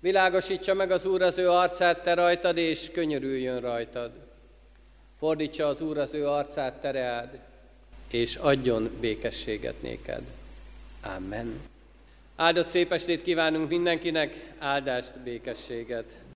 Világosítsa 0.00 0.74
meg 0.74 0.90
az 0.90 1.06
Úr 1.06 1.22
az 1.22 1.38
ő 1.38 1.50
arcát 1.50 2.02
te 2.02 2.14
rajtad, 2.14 2.56
és 2.56 2.90
könyörüljön 2.92 3.60
rajtad. 3.60 4.10
Fordítsa 5.18 5.66
az 5.66 5.80
Úr 5.80 5.98
az 5.98 6.14
ő 6.14 6.26
arcát 6.26 6.80
tereád, 6.80 7.38
és 8.10 8.36
adjon 8.36 8.90
békességet 9.00 9.82
néked. 9.82 10.22
Amen. 11.16 11.60
Áldott 12.36 12.68
szép 12.68 12.92
estét 12.92 13.22
kívánunk 13.22 13.68
mindenkinek, 13.68 14.52
áldást, 14.58 15.18
békességet. 15.18 16.12